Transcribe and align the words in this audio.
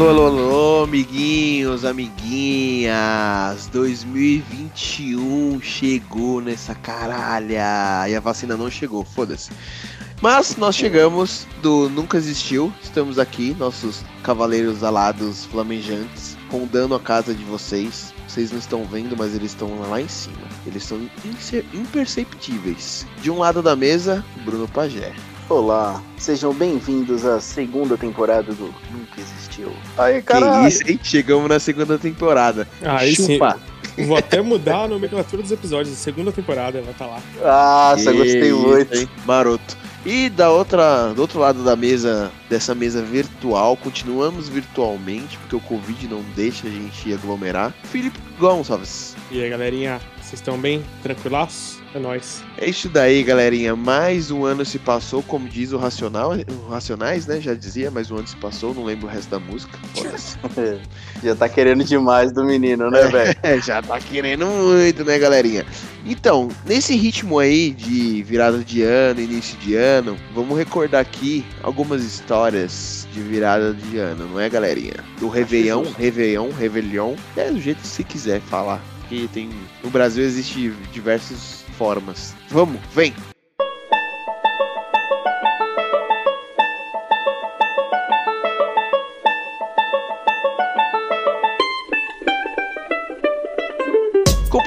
Alô, 0.00 0.08
alô, 0.08 0.26
alô, 0.26 0.84
amiguinhos, 0.84 1.84
amiguinhas. 1.84 3.66
2021 3.66 5.60
chegou 5.60 6.40
nessa 6.40 6.74
caralha. 6.74 8.08
E 8.08 8.16
a 8.16 8.20
vacina 8.20 8.56
não 8.56 8.70
chegou, 8.70 9.04
foda-se. 9.04 9.50
Mas 10.22 10.56
nós 10.56 10.74
chegamos 10.74 11.46
do 11.60 11.90
Nunca 11.90 12.16
Existiu. 12.16 12.72
Estamos 12.82 13.18
aqui, 13.18 13.54
nossos 13.58 14.02
cavaleiros 14.22 14.82
alados 14.82 15.44
flamejantes, 15.44 16.34
rondando 16.50 16.94
a 16.94 17.00
casa 17.00 17.34
de 17.34 17.44
vocês. 17.44 18.14
Vocês 18.26 18.50
não 18.50 18.58
estão 18.58 18.86
vendo, 18.86 19.14
mas 19.18 19.34
eles 19.34 19.50
estão 19.50 19.80
lá 19.80 20.00
em 20.00 20.08
cima. 20.08 20.48
Eles 20.66 20.82
são 20.82 20.98
imperceptíveis. 21.74 23.06
De 23.20 23.30
um 23.30 23.36
lado 23.36 23.60
da 23.60 23.76
mesa, 23.76 24.24
Bruno 24.46 24.66
Pagé. 24.66 25.12
Olá, 25.50 26.00
sejam 26.16 26.54
bem-vindos 26.54 27.26
à 27.26 27.40
segunda 27.40 27.96
temporada 27.96 28.52
do 28.52 28.72
Nunca 28.92 29.20
Existiu. 29.20 29.72
Aí, 29.98 30.22
caralho. 30.22 30.62
Que 30.62 30.68
isso, 30.68 30.88
hein? 30.88 31.00
Chegamos 31.02 31.48
na 31.48 31.58
segunda 31.58 31.98
temporada. 31.98 32.68
Aí 32.80 33.16
Chupa. 33.16 33.58
sim. 33.96 34.06
Vou 34.06 34.16
até 34.16 34.40
mudar 34.40 34.84
a 34.84 34.88
nomenclatura 34.88 35.42
dos 35.42 35.50
episódios. 35.50 35.98
Segunda 35.98 36.30
temporada 36.30 36.80
vai 36.80 36.92
estar 36.92 37.04
tá 37.06 37.10
lá. 37.10 37.22
Ah, 37.42 37.96
só 37.98 38.12
gostei 38.12 38.52
muito. 38.52 38.96
Hein? 38.96 39.08
Maroto. 39.26 39.76
E 40.06 40.30
da 40.30 40.50
outra, 40.50 41.12
do 41.14 41.20
outro 41.20 41.40
lado 41.40 41.64
da 41.64 41.74
mesa, 41.74 42.30
dessa 42.48 42.72
mesa 42.72 43.02
virtual, 43.02 43.76
continuamos 43.76 44.48
virtualmente, 44.48 45.36
porque 45.38 45.56
o 45.56 45.60
Covid 45.60 46.06
não 46.06 46.22
deixa 46.36 46.68
a 46.68 46.70
gente 46.70 47.12
aglomerar. 47.12 47.74
Felipe 47.82 48.20
Gonçalves. 48.38 49.16
E 49.32 49.42
aí, 49.42 49.50
galerinha, 49.50 50.00
vocês 50.30 50.38
estão 50.38 50.56
bem? 50.56 50.80
Tranquilaços? 51.02 51.80
É 51.92 51.98
nóis. 51.98 52.44
É 52.56 52.70
isso 52.70 52.88
daí, 52.88 53.20
galerinha. 53.24 53.74
Mais 53.74 54.30
um 54.30 54.44
ano 54.44 54.64
se 54.64 54.78
passou, 54.78 55.24
como 55.24 55.48
diz 55.48 55.72
o 55.72 55.76
Racional, 55.76 56.34
o 56.48 56.68
Racionais, 56.70 57.26
né? 57.26 57.40
Já 57.40 57.52
dizia, 57.52 57.90
mais 57.90 58.12
um 58.12 58.16
ano 58.16 58.28
se 58.28 58.36
passou, 58.36 58.72
não 58.72 58.84
lembro 58.84 59.08
o 59.08 59.10
resto 59.10 59.28
da 59.28 59.40
música. 59.40 59.76
já 61.20 61.34
tá 61.34 61.48
querendo 61.48 61.82
demais 61.82 62.30
do 62.30 62.44
menino, 62.44 62.88
né, 62.92 63.02
velho? 63.10 63.36
É, 63.42 63.60
já 63.60 63.82
tá 63.82 63.98
querendo 63.98 64.46
muito, 64.46 65.04
né, 65.04 65.18
galerinha? 65.18 65.66
Então, 66.06 66.48
nesse 66.64 66.94
ritmo 66.94 67.40
aí 67.40 67.72
de 67.72 68.22
virada 68.22 68.58
de 68.58 68.82
ano, 68.82 69.20
início 69.20 69.58
de 69.58 69.74
ano, 69.74 70.16
vamos 70.32 70.56
recordar 70.56 71.00
aqui 71.00 71.44
algumas 71.60 72.04
histórias 72.04 73.08
de 73.12 73.20
virada 73.20 73.74
de 73.74 73.98
ano, 73.98 74.28
não 74.28 74.38
é, 74.38 74.48
galerinha? 74.48 74.94
Do 75.18 75.28
Réveillon, 75.28 75.82
Réveillon, 75.98 76.50
Réveillon, 76.52 77.16
é 77.36 77.50
do 77.50 77.60
jeito 77.60 77.80
que 77.80 77.88
você 77.88 78.04
quiser 78.04 78.40
falar. 78.42 78.80
Tem 79.32 79.50
no 79.82 79.90
Brasil 79.90 80.24
existe 80.24 80.70
diversos 80.92 81.64
formas. 81.76 82.34
Vamos, 82.48 82.80
vem! 82.94 83.14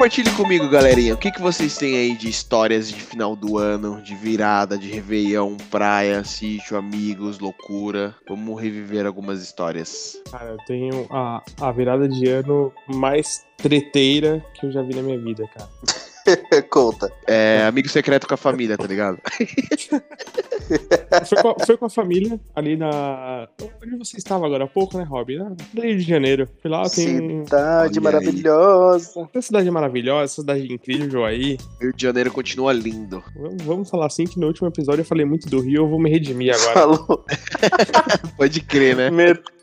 Compartilhe 0.04 0.32
comigo, 0.32 0.68
galerinha. 0.68 1.14
O 1.14 1.18
que, 1.18 1.32
que 1.32 1.42
vocês 1.42 1.78
têm 1.78 1.96
aí 1.96 2.14
de 2.14 2.28
histórias 2.28 2.90
de 2.90 3.02
final 3.02 3.38
do 3.38 3.58
ano, 3.58 4.02
de 4.02 4.14
virada, 4.14 4.78
de 4.78 4.92
Réveillon, 4.92 5.56
praia, 5.72 6.26
sítio, 6.26 6.76
amigos, 6.76 7.40
loucura? 7.40 8.14
Vamos 8.28 8.62
reviver 8.62 9.06
algumas 9.06 9.42
histórias. 9.42 10.22
Cara, 10.30 10.50
eu 10.50 10.58
tenho 10.68 11.08
a, 11.10 11.42
a 11.62 11.72
virada 11.72 12.10
de 12.10 12.28
ano 12.28 12.74
mais 12.94 13.46
treteira 13.56 14.46
que 14.54 14.66
eu 14.66 14.74
já 14.74 14.82
vi 14.82 14.94
na 14.94 15.02
minha 15.02 15.18
vida, 15.18 15.48
cara. 15.48 15.70
Conta. 16.70 17.12
É, 17.28 17.64
amigo 17.66 17.90
secreto 17.90 18.28
com 18.28 18.34
a 18.34 18.38
família, 18.38 18.78
tá 18.78 18.88
ligado? 18.88 19.20
foi, 21.26 21.42
com 21.42 21.50
a, 21.50 21.66
foi 21.66 21.78
com 21.78 21.86
a 21.86 21.90
família 21.90 22.40
ali 22.56 22.76
na. 22.76 23.48
Onde 23.82 23.98
você 23.98 24.18
estava 24.18 24.46
agora 24.46 24.64
há 24.66 24.68
pouco, 24.68 24.98
né, 24.98 25.04
Rob? 25.04 25.38
No 25.38 25.82
Rio 25.82 25.98
de 25.98 26.04
Janeiro. 26.04 26.48
Fui 26.62 26.70
lá, 26.70 26.84
tem. 26.90 27.44
Cidade 27.46 28.00
maravilhosa. 28.00 29.30
Essa 29.34 29.42
cidade 29.42 29.72
maravilhosa, 29.72 30.24
essa 30.24 30.42
cidade 30.42 30.72
incrível 30.72 31.26
aí. 31.26 31.58
Rio 31.82 31.94
de 31.94 32.02
Janeiro 32.02 32.32
continua 32.32 32.74
lindo. 32.74 33.24
Vamos 33.64 33.90
falar 33.90 34.08
assim 34.08 34.26
que 34.26 34.40
no 34.40 34.48
último 34.48 34.68
episódio 34.68 35.02
eu 35.02 35.06
falei 35.06 35.26
muito 35.26 35.50
do 35.50 35.60
Rio, 35.60 35.84
eu 35.84 35.88
vou 35.88 36.00
me 36.00 36.10
redimir 36.10 36.54
agora. 36.54 36.74
Falou. 36.74 37.26
Pode 38.38 38.62
crer, 38.62 38.96
né? 38.96 39.10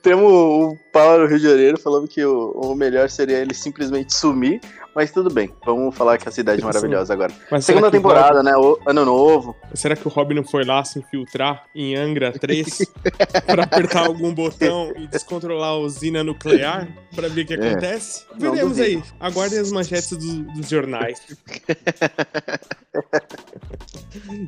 Metemos 0.03 0.33
o 0.33 0.79
pau 0.91 1.19
no 1.19 1.27
Rio 1.27 1.39
de 1.39 1.45
Janeiro 1.47 1.79
falando 1.79 2.09
que 2.09 2.25
o, 2.25 2.53
o 2.53 2.75
melhor 2.75 3.11
seria 3.11 3.37
ele 3.37 3.53
simplesmente 3.53 4.15
sumir 4.15 4.61
mas 4.95 5.13
tudo 5.13 5.33
bem, 5.33 5.51
vamos 5.65 5.97
falar 5.97 6.19
que 6.19 6.29
a 6.29 6.33
cidade 6.33 6.61
é 6.61 6.65
maravilhosa 6.65 7.13
agora. 7.13 7.33
Mas 7.51 7.65
Segunda 7.65 7.91
temporada, 7.91 8.43
né? 8.43 8.57
O, 8.57 8.79
ano 8.85 9.05
novo. 9.05 9.55
Será 9.73 9.95
que 9.95 10.07
o 10.07 10.11
Robin 10.11 10.35
não 10.35 10.45
foi 10.45 10.65
lá 10.65 10.85
se 10.85 10.99
infiltrar 10.99 11.65
em 11.75 11.95
Angra 11.97 12.33
3 12.33 12.79
para 13.47 13.63
apertar 13.65 14.07
algum 14.07 14.35
botão 14.35 14.93
e 14.97 15.07
descontrolar 15.07 15.71
a 15.71 15.79
usina 15.79 16.25
nuclear 16.25 16.89
para 17.15 17.29
ver 17.29 17.43
o 17.43 17.47
que 17.47 17.55
é. 17.55 17.71
acontece? 17.71 18.25
Veremos 18.37 18.81
aí. 18.81 19.01
Aguardem 19.21 19.61
as 19.61 19.71
manchetes 19.71 20.11
do, 20.11 20.43
dos 20.55 20.69
jornais. 20.69 21.21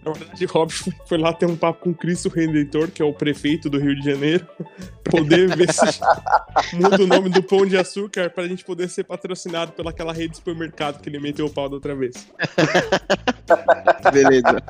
Na 0.05 0.13
verdade, 0.13 0.45
Robin 0.47 0.75
foi 1.07 1.19
lá 1.19 1.33
ter 1.33 1.47
um 1.47 1.57
papo 1.57 1.85
com 1.85 1.91
o 1.91 1.95
Cristo 1.95 2.29
Redentor, 2.29 2.91
que 2.91 3.01
é 3.01 3.05
o 3.05 3.13
prefeito 3.13 3.71
do 3.71 3.79
Rio 3.79 3.95
de 3.95 4.11
Janeiro, 4.11 4.47
poder 5.09 5.42
ver 5.49 5.73
se 5.73 6.01
muda 6.77 7.03
o 7.03 7.07
nome 7.07 7.29
do 7.29 7.43
pão 7.43 7.67
de 7.67 7.77
açúcar 7.77 8.31
pra 8.31 8.47
gente 8.47 8.65
poder 8.65 8.89
ser 8.89 9.05
patrocinado 9.05 9.73
pelaquela 9.73 10.13
rede 10.13 10.31
de 10.31 10.37
supermercado 10.37 11.01
que 11.01 11.09
ele 11.09 11.19
meteu 11.19 11.47
o 11.47 11.51
pau 11.51 11.69
da 11.69 11.77
outra 11.77 11.95
vez. 11.95 12.27
Beleza. 14.13 14.63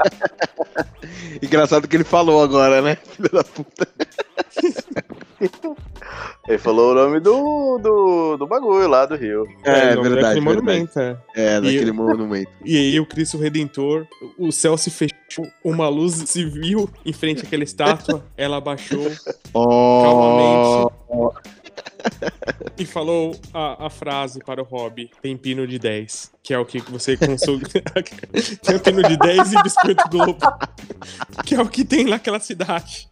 Engraçado 1.43 1.89
que 1.89 1.97
ele 1.97 2.05
falou 2.05 2.43
agora, 2.43 2.81
né? 2.81 2.97
Filho 2.97 3.31
da 3.31 3.45
puta. 3.45 3.89
Ele 6.49 6.59
falou 6.59 6.93
o 6.93 6.95
nome 6.95 7.21
do, 7.21 7.79
do, 7.79 8.37
do 8.37 8.47
bagulho 8.47 8.89
lá 8.89 9.07
do 9.07 9.17
Rio. 9.17 9.47
É, 9.65 9.71
é 9.71 9.73
verdade. 9.73 9.97
Daquele 9.97 10.11
verdade. 10.11 10.41
monumento, 10.41 11.01
é. 11.01 11.17
É, 11.35 11.61
daquele 11.61 11.91
e, 11.91 11.93
monumento. 11.93 12.51
E 12.65 12.77
aí 12.77 13.01
o 13.01 13.07
Cristo 13.07 13.39
Redentor, 13.39 14.07
o 14.39 14.51
céu 14.53 14.77
se 14.77 14.91
fechou, 14.91 15.47
uma 15.65 15.89
luz 15.89 16.15
se 16.15 16.45
viu 16.45 16.89
em 17.05 17.13
frente 17.13 17.45
àquela 17.45 17.65
estátua, 17.65 18.25
ela 18.37 18.57
abaixou 18.57 19.11
oh. 19.53 20.03
calmamente 20.03 21.53
e 22.79 22.85
falou 22.85 23.39
a, 23.53 23.87
a, 23.87 23.91
frase 23.91 24.41
para 24.45 24.61
o 24.61 24.65
Hobby: 24.65 25.11
tem 25.21 25.37
pino 25.37 25.67
de 25.67 25.79
10, 25.79 26.33
que 26.43 26.55
é 26.55 26.59
o 26.59 26.65
que 26.65 26.81
você 26.81 27.17
consome. 27.17 27.63
tem 28.63 28.79
pino 28.79 29.03
de 29.03 29.17
10 29.17 29.53
e 29.53 29.63
biscoito 29.63 30.09
Globo, 30.09 30.39
que 31.45 31.55
é 31.55 31.61
o 31.61 31.69
que 31.69 31.85
tem 31.85 32.05
naquela 32.05 32.41
cidade. 32.41 33.09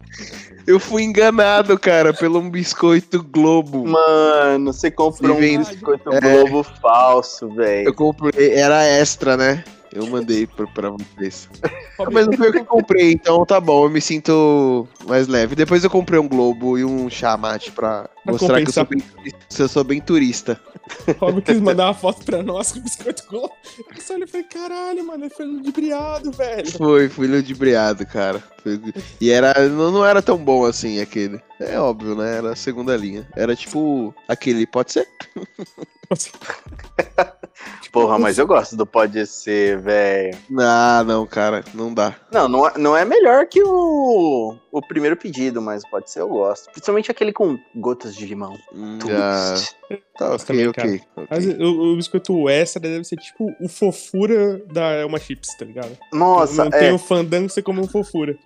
Eu 0.66 0.78
fui 0.78 1.02
enganado, 1.02 1.78
cara, 1.78 2.12
pelo 2.12 2.38
um 2.38 2.50
biscoito 2.50 3.22
Globo. 3.22 3.86
Mano, 3.86 4.72
você 4.72 4.90
comprou 4.90 5.36
um 5.36 5.40
biscoito 5.40 6.12
é... 6.12 6.20
Globo 6.20 6.62
falso, 6.62 7.48
velho. 7.48 7.88
Eu 7.88 7.94
comprei, 7.94 8.54
era 8.54 8.84
extra, 8.84 9.36
né? 9.36 9.64
Eu 9.92 10.06
mandei 10.06 10.46
pra, 10.46 10.66
pra 10.68 10.90
vocês. 10.90 11.48
Mas 12.12 12.26
não 12.26 12.32
foi 12.34 12.48
eu 12.48 12.52
que 12.52 12.64
comprei, 12.64 13.12
então 13.12 13.44
tá 13.44 13.60
bom, 13.60 13.84
eu 13.84 13.90
me 13.90 14.00
sinto 14.00 14.88
mais 15.06 15.26
leve. 15.26 15.54
Depois 15.54 15.82
eu 15.84 15.90
comprei 15.90 16.18
um 16.18 16.28
globo 16.28 16.78
e 16.78 16.84
um 16.84 17.10
chamate 17.10 17.72
pra, 17.72 18.08
pra 18.24 18.32
mostrar 18.32 18.58
compensar. 18.58 18.86
que 18.86 18.94
eu 18.94 19.00
sou, 19.00 19.22
bem, 19.22 19.32
eu 19.58 19.68
sou 19.68 19.84
bem 19.84 20.00
turista. 20.00 20.60
Rob 21.18 21.42
quis 21.42 21.60
mandar 21.60 21.86
uma 21.86 21.94
foto 21.94 22.24
pra 22.24 22.42
nós 22.42 22.72
com 22.72 22.78
o 22.78 22.82
biscoito 22.82 23.24
globo. 23.28 23.52
Eu 23.94 24.00
só 24.00 24.14
olhei 24.14 24.24
e 24.24 24.26
falei, 24.28 24.46
caralho, 24.46 25.06
mano, 25.06 25.24
ele 25.24 25.34
foi 25.34 25.46
ludibriado, 25.46 26.32
velho. 26.32 26.70
Foi, 26.72 27.08
fui 27.08 27.26
ludibriado, 27.26 28.06
cara. 28.06 28.42
E 29.20 29.30
era, 29.30 29.68
não, 29.68 29.90
não 29.90 30.04
era 30.04 30.22
tão 30.22 30.38
bom 30.38 30.64
assim 30.64 31.00
aquele. 31.00 31.40
É 31.58 31.78
óbvio, 31.78 32.14
né? 32.14 32.38
Era 32.38 32.52
a 32.52 32.56
segunda 32.56 32.96
linha. 32.96 33.28
Era 33.36 33.54
tipo 33.56 34.14
aquele, 34.28 34.66
pode 34.66 34.92
ser? 34.92 35.08
Porra, 37.92 38.18
mas 38.18 38.38
eu 38.38 38.46
gosto 38.46 38.76
do 38.76 38.86
Pode 38.86 39.26
Ser, 39.26 39.78
velho. 39.80 40.38
Ah, 40.58 41.02
não, 41.04 41.26
cara, 41.26 41.64
não 41.74 41.92
dá. 41.92 42.14
Não, 42.32 42.48
não 42.48 42.68
é, 42.68 42.78
não 42.78 42.96
é 42.96 43.04
melhor 43.04 43.46
que 43.46 43.60
o, 43.64 44.56
o 44.70 44.80
primeiro 44.80 45.16
pedido, 45.16 45.60
mas 45.60 45.82
pode 45.88 46.08
ser, 46.10 46.20
eu 46.20 46.28
gosto. 46.28 46.70
Principalmente 46.70 47.10
aquele 47.10 47.32
com 47.32 47.58
gotas 47.74 48.14
de 48.14 48.26
limão. 48.26 48.56
Hum, 48.72 48.98
ah, 49.10 49.54
tá, 50.16 50.34
ok, 50.34 50.46
também, 50.46 50.68
ok. 50.68 51.00
Mas 51.28 51.46
o, 51.46 51.92
o, 51.92 51.96
biscoito 51.96 52.48
extra 52.48 52.80
deve 52.80 53.04
ser 53.04 53.16
tipo 53.16 53.52
o 53.60 53.68
fofura 53.68 54.62
da 54.72 54.92
Elma 54.92 55.18
Chips, 55.18 55.56
tá 55.56 55.64
ligado? 55.64 55.98
Nossa, 56.12 56.64
Não 56.64 56.72
é. 56.72 56.78
tem 56.78 56.92
o 56.92 56.98
fandango, 56.98 57.48
você 57.48 57.60
come 57.60 57.80
um 57.80 57.88
fofura. 57.88 58.36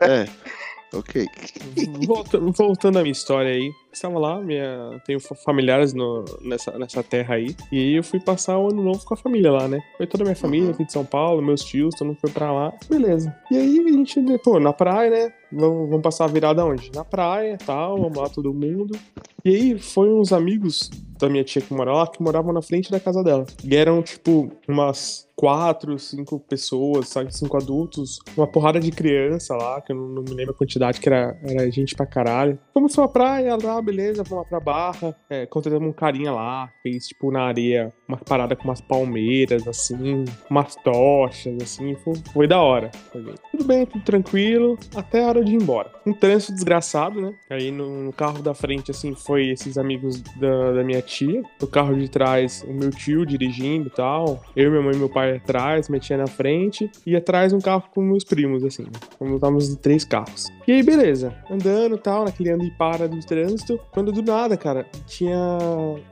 é. 0.00 0.26
Ok. 0.94 1.26
Voltando, 2.06 2.52
voltando 2.52 2.98
à 2.98 3.02
minha 3.02 3.12
história 3.12 3.50
aí. 3.50 3.72
Estava 3.92 4.18
lá, 4.18 4.40
minha, 4.40 5.00
tenho 5.06 5.20
familiares 5.20 5.92
no, 5.92 6.24
nessa, 6.40 6.76
nessa 6.78 7.02
terra 7.02 7.36
aí. 7.36 7.54
E 7.70 7.78
aí 7.78 7.94
eu 7.94 8.02
fui 8.02 8.18
passar 8.20 8.58
o 8.58 8.68
ano 8.68 8.82
novo 8.82 9.04
com 9.04 9.14
a 9.14 9.16
família 9.16 9.52
lá, 9.52 9.68
né? 9.68 9.80
Foi 9.96 10.06
toda 10.06 10.24
a 10.24 10.26
minha 10.26 10.36
família 10.36 10.70
aqui 10.70 10.84
de 10.84 10.92
São 10.92 11.04
Paulo, 11.04 11.40
meus 11.40 11.64
tios, 11.64 11.94
todo 11.94 12.08
mundo 12.08 12.18
foi 12.20 12.30
pra 12.30 12.52
lá. 12.52 12.72
Beleza. 12.88 13.34
E 13.50 13.56
aí 13.56 13.78
a 13.78 13.92
gente, 13.92 14.20
pô, 14.38 14.58
na 14.58 14.72
praia, 14.72 15.10
né? 15.10 15.32
Vamos 15.54 16.02
passar 16.02 16.24
a 16.24 16.28
virada 16.28 16.64
onde? 16.64 16.90
Na 16.94 17.04
praia 17.04 17.56
tal, 17.64 18.00
vamos 18.00 18.18
lá 18.18 18.28
todo 18.28 18.52
mundo. 18.52 18.98
E 19.44 19.54
aí 19.54 19.78
foi 19.78 20.08
uns 20.08 20.32
amigos 20.32 20.90
da 21.18 21.28
minha 21.28 21.44
tia 21.44 21.62
que 21.62 21.72
mora 21.72 21.92
lá, 21.92 22.06
que 22.06 22.22
moravam 22.22 22.52
na 22.52 22.62
frente 22.62 22.90
da 22.90 22.98
casa 22.98 23.22
dela. 23.22 23.46
E 23.62 23.76
eram, 23.76 24.02
tipo, 24.02 24.50
umas 24.68 25.28
quatro, 25.36 25.98
cinco 25.98 26.38
pessoas, 26.38 27.08
sabe? 27.08 27.36
Cinco 27.36 27.56
adultos, 27.56 28.20
uma 28.36 28.46
porrada 28.46 28.78
de 28.78 28.90
criança 28.90 29.54
lá, 29.54 29.80
que 29.80 29.92
eu 29.92 29.96
não, 29.96 30.08
não 30.08 30.22
me 30.22 30.32
lembro 30.32 30.54
a 30.54 30.56
quantidade, 30.56 31.00
que 31.00 31.08
era, 31.08 31.38
era 31.42 31.70
gente 31.70 31.94
pra 31.94 32.06
caralho. 32.06 32.58
Fomos 32.72 32.94
pra 32.94 33.08
praia 33.08 33.56
lá, 33.62 33.80
beleza, 33.82 34.22
vamos 34.22 34.44
lá 34.44 34.48
pra 34.48 34.60
barra. 34.60 35.14
É, 35.28 35.44
contratamos 35.46 35.88
um 35.88 35.92
carinha 35.92 36.32
lá, 36.32 36.70
fez, 36.82 37.08
tipo, 37.08 37.30
na 37.30 37.42
areia, 37.42 37.92
uma 38.08 38.16
parada 38.16 38.54
com 38.54 38.64
umas 38.64 38.80
palmeiras, 38.80 39.66
assim, 39.66 40.24
umas 40.48 40.76
tochas, 40.76 41.54
assim, 41.62 41.94
foi, 41.96 42.14
foi 42.32 42.46
da 42.46 42.60
hora. 42.60 42.90
Foi 43.12 43.22
bem. 43.22 43.34
Tudo 43.50 43.64
bem, 43.64 43.86
tudo 43.86 44.04
tranquilo, 44.04 44.78
até 44.94 45.24
a 45.24 45.28
hora 45.28 45.43
de 45.44 45.52
ir 45.52 45.62
embora. 45.62 45.90
Um 46.06 46.12
trânsito 46.12 46.52
desgraçado, 46.52 47.20
né? 47.20 47.34
Aí 47.48 47.70
no, 47.70 48.04
no 48.04 48.12
carro 48.12 48.42
da 48.42 48.54
frente, 48.54 48.90
assim, 48.90 49.14
foi 49.14 49.48
esses 49.48 49.78
amigos 49.78 50.20
da, 50.36 50.72
da 50.72 50.84
minha 50.84 51.02
tia. 51.02 51.42
No 51.60 51.66
carro 51.66 51.94
de 51.94 52.08
trás, 52.08 52.64
o 52.66 52.72
meu 52.72 52.90
tio 52.90 53.24
dirigindo 53.24 53.88
e 53.88 53.90
tal. 53.90 54.42
Eu, 54.56 54.70
minha 54.70 54.82
mãe 54.82 54.94
e 54.94 54.98
meu 54.98 55.08
pai 55.08 55.36
atrás, 55.36 55.88
metia 55.88 56.16
na 56.16 56.26
frente, 56.26 56.90
e 57.06 57.14
atrás 57.14 57.52
um 57.52 57.60
carro 57.60 57.84
com 57.94 58.02
meus 58.02 58.24
primos, 58.24 58.64
assim, 58.64 58.86
como 59.18 59.34
estávamos 59.34 59.68
em 59.70 59.76
três 59.76 60.04
carros. 60.04 60.50
E 60.66 60.72
aí, 60.72 60.82
beleza, 60.82 61.34
andando 61.50 61.98
tal, 61.98 62.24
naquele 62.24 62.50
ando 62.50 62.64
e 62.64 62.70
para 62.70 63.08
do 63.08 63.20
trânsito, 63.20 63.78
quando 63.92 64.12
do 64.12 64.22
nada, 64.22 64.56
cara, 64.56 64.86
tinha 65.06 65.58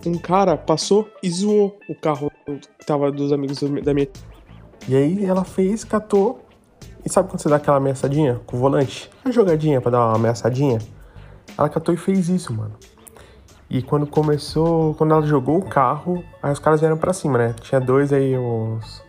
um 0.06 0.18
cara 0.18 0.56
passou 0.56 1.08
e 1.22 1.30
zoou 1.30 1.78
o 1.88 1.94
carro 1.94 2.30
que 2.78 2.86
tava 2.86 3.10
dos 3.10 3.32
amigos 3.32 3.62
da 3.82 3.94
minha. 3.94 4.08
E 4.88 4.96
aí 4.96 5.24
ela 5.24 5.44
fez, 5.44 5.84
catou, 5.84 6.41
e 7.04 7.08
sabe 7.08 7.28
quando 7.28 7.40
você 7.40 7.48
dá 7.48 7.56
aquela 7.56 7.78
ameaçadinha 7.78 8.40
com 8.46 8.56
o 8.56 8.60
volante? 8.60 9.10
A 9.24 9.30
jogadinha 9.30 9.80
pra 9.80 9.90
dar 9.90 10.06
uma 10.06 10.16
ameaçadinha? 10.16 10.78
Ela 11.58 11.68
catou 11.68 11.94
e 11.94 11.96
fez 11.96 12.28
isso, 12.28 12.52
mano. 12.52 12.72
E 13.68 13.82
quando 13.82 14.06
começou, 14.06 14.94
quando 14.94 15.12
ela 15.12 15.26
jogou 15.26 15.58
o 15.58 15.62
carro, 15.62 16.22
aí 16.42 16.52
os 16.52 16.58
caras 16.58 16.80
vieram 16.80 16.96
para 16.96 17.12
cima, 17.12 17.38
né? 17.38 17.54
Tinha 17.60 17.80
dois 17.80 18.12
aí, 18.12 18.36
os, 18.36 19.02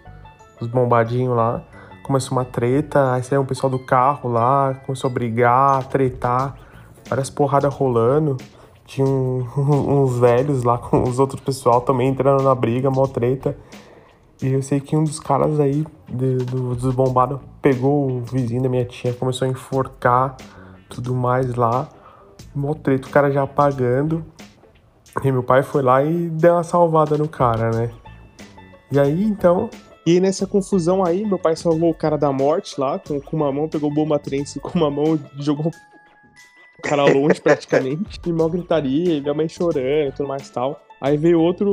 os 0.59 0.67
bombadinhos 0.67 1.35
lá. 1.35 1.61
Começou 2.01 2.37
uma 2.37 2.45
treta, 2.45 3.13
aí 3.13 3.21
saiu 3.23 3.41
o 3.41 3.45
pessoal 3.45 3.69
do 3.69 3.79
carro 3.79 4.29
lá, 4.29 4.73
começou 4.85 5.09
a 5.09 5.13
brigar, 5.13 5.79
a 5.79 5.83
tretar, 5.83 6.55
várias 7.07 7.29
porradas 7.29 7.73
rolando. 7.73 8.37
Tinha 8.85 9.05
um, 9.05 9.45
uns 10.03 10.17
velhos 10.17 10.63
lá 10.63 10.77
com 10.77 11.03
os 11.03 11.19
outros 11.19 11.41
pessoal 11.41 11.81
também 11.81 12.09
entrando 12.09 12.41
na 12.41 12.55
briga, 12.55 12.89
mó 12.89 13.05
treta. 13.05 13.55
E 14.43 14.51
eu 14.51 14.61
sei 14.61 14.81
que 14.81 14.93
um 14.93 15.05
dos 15.05 15.21
caras 15.21 15.57
aí, 15.57 15.85
de, 16.09 16.35
do, 16.35 16.75
dos 16.75 16.93
bombados, 16.93 17.39
pegou 17.61 18.11
o 18.11 18.21
vizinho 18.21 18.61
da 18.61 18.67
minha 18.67 18.83
tia, 18.83 19.13
começou 19.13 19.47
a 19.47 19.51
enforcar 19.51 20.35
tudo 20.89 21.15
mais 21.15 21.55
lá. 21.55 21.87
Mó 22.53 22.73
treta, 22.73 23.07
o 23.07 23.09
cara 23.09 23.31
já 23.31 23.43
apagando. 23.43 24.21
E 25.23 25.31
meu 25.31 25.43
pai 25.43 25.63
foi 25.63 25.81
lá 25.81 26.03
e 26.03 26.29
deu 26.29 26.55
uma 26.55 26.63
salvada 26.63 27.17
no 27.17 27.25
cara, 27.25 27.71
né? 27.71 27.89
E 28.91 28.99
aí, 28.99 29.23
então. 29.23 29.69
E 30.05 30.19
nessa 30.19 30.45
confusão 30.45 31.05
aí, 31.05 31.25
meu 31.25 31.39
pai 31.39 31.55
salvou 31.55 31.89
o 31.89 31.95
cara 31.95 32.17
da 32.17 32.29
morte 32.29 32.77
lá, 32.77 32.99
com, 32.99 33.21
com 33.21 33.37
uma 33.37 33.49
mão, 33.49 33.69
pegou 33.69 33.93
bomba 33.93 34.19
trense 34.19 34.59
com 34.59 34.77
uma 34.77 34.91
mão 34.91 35.15
e 35.15 35.41
jogou 35.41 35.67
o 35.67 36.81
cara 36.81 37.05
longe 37.05 37.39
praticamente. 37.39 38.19
e 38.27 38.33
mal 38.33 38.49
gritaria, 38.49 39.15
e 39.15 39.21
minha 39.21 39.33
mãe 39.33 39.47
chorando 39.47 40.09
e 40.09 40.11
tudo 40.11 40.27
mais 40.27 40.49
tal. 40.49 40.81
Aí 40.99 41.15
veio 41.15 41.39
outro. 41.39 41.71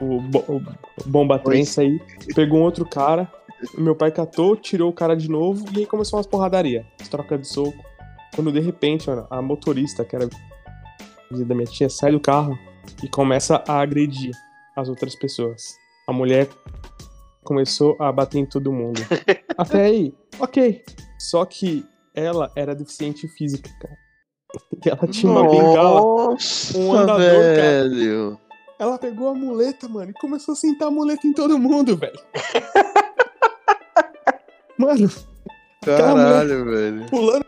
O, 0.00 0.16
o 0.54 0.62
bomba 1.06 1.38
trense 1.38 1.80
aí, 1.80 2.00
pegou 2.34 2.60
um 2.60 2.62
outro 2.62 2.88
cara. 2.88 3.30
Meu 3.76 3.94
pai 3.94 4.10
catou, 4.10 4.56
tirou 4.56 4.88
o 4.90 4.92
cara 4.92 5.14
de 5.14 5.28
novo 5.28 5.64
e 5.74 5.80
aí 5.80 5.86
começou 5.86 6.18
umas 6.18 6.26
porradaria, 6.26 6.86
troca 7.10 7.36
de 7.36 7.46
soco. 7.46 7.84
Quando 8.34 8.50
de 8.50 8.60
repente, 8.60 9.08
mano, 9.08 9.26
a 9.28 9.42
motorista, 9.42 10.04
que 10.04 10.16
era 10.16 10.28
da 11.30 11.54
minha 11.54 11.66
tia 11.66 11.88
sai 11.88 12.12
do 12.12 12.20
carro 12.20 12.58
e 13.02 13.08
começa 13.08 13.62
a 13.68 13.80
agredir 13.80 14.32
as 14.76 14.88
outras 14.88 15.14
pessoas. 15.14 15.62
A 16.08 16.12
mulher 16.12 16.48
começou 17.44 17.96
a 17.98 18.10
bater 18.10 18.38
em 18.38 18.46
todo 18.46 18.72
mundo. 18.72 19.00
Até 19.56 19.84
aí, 19.84 20.14
ok. 20.38 20.82
Só 21.18 21.44
que 21.44 21.84
ela 22.14 22.50
era 22.56 22.74
deficiente 22.74 23.28
física, 23.28 23.70
cara. 23.80 23.96
E 24.84 24.88
ela 24.90 25.06
tinha 25.06 25.30
uma 25.30 25.48
bengala, 25.48 26.02
um 26.74 26.92
andador, 26.92 27.18
velho. 27.18 28.30
cara. 28.38 28.49
Ela 28.80 28.98
pegou 28.98 29.28
a 29.28 29.34
muleta, 29.34 29.86
mano, 29.88 30.10
e 30.10 30.14
começou 30.14 30.54
a 30.54 30.56
sentar 30.56 30.88
a 30.88 30.90
muleta 30.90 31.26
em 31.26 31.32
todo 31.32 31.58
mundo, 31.58 31.96
velho. 31.96 32.18
mano. 34.78 35.10
Caralho, 35.84 36.64
velho. 36.64 37.06
Pulando 37.10 37.44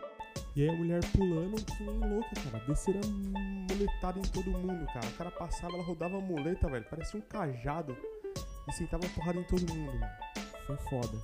e 0.55 0.61
aí 0.61 0.69
a 0.69 0.73
mulher 0.73 0.99
pulando, 1.11 1.55
que 1.65 1.83
nem 1.83 1.97
louca, 1.97 2.29
cara. 2.43 2.63
Desceram 2.67 3.01
muletada 3.09 4.19
em 4.19 4.21
todo 4.21 4.51
mundo, 4.51 4.85
cara. 4.93 5.07
O 5.07 5.17
cara 5.17 5.31
passava, 5.31 5.73
ela 5.73 5.83
rodava 5.83 6.17
a 6.17 6.21
muleta, 6.21 6.69
velho. 6.69 6.85
Parecia 6.87 7.19
um 7.19 7.23
cajado. 7.23 7.97
E 8.67 8.71
sentava 8.73 9.03
porrada 9.15 9.39
em 9.39 9.43
todo 9.45 9.73
mundo, 9.73 9.99
mano. 9.99 10.13
Foi 10.67 10.77
foda. 10.89 11.17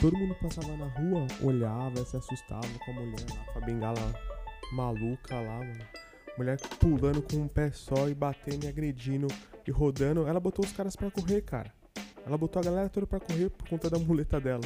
Todo 0.00 0.16
mundo 0.16 0.34
passava 0.36 0.74
na 0.78 0.86
rua, 0.86 1.26
olhava, 1.42 2.02
se 2.06 2.16
assustava 2.16 2.66
com 2.82 2.90
a 2.92 2.94
mulher 2.94 3.26
lá, 3.36 3.52
com 3.52 3.58
a 3.58 3.62
bengala 3.62 4.14
maluca 4.72 5.34
lá, 5.34 5.58
mano. 5.58 5.86
Mulher 6.40 6.58
pulando 6.78 7.20
com 7.20 7.36
um 7.36 7.46
pé 7.46 7.70
só 7.70 8.08
e 8.08 8.14
batendo 8.14 8.64
e 8.64 8.68
agredindo 8.68 9.26
e 9.66 9.70
rodando. 9.70 10.26
Ela 10.26 10.40
botou 10.40 10.64
os 10.64 10.72
caras 10.72 10.96
pra 10.96 11.10
correr, 11.10 11.42
cara. 11.42 11.70
Ela 12.24 12.38
botou 12.38 12.62
a 12.62 12.64
galera 12.64 12.88
toda 12.88 13.06
pra 13.06 13.20
correr 13.20 13.50
por 13.50 13.68
conta 13.68 13.90
da 13.90 13.98
muleta 13.98 14.40
dela. 14.40 14.64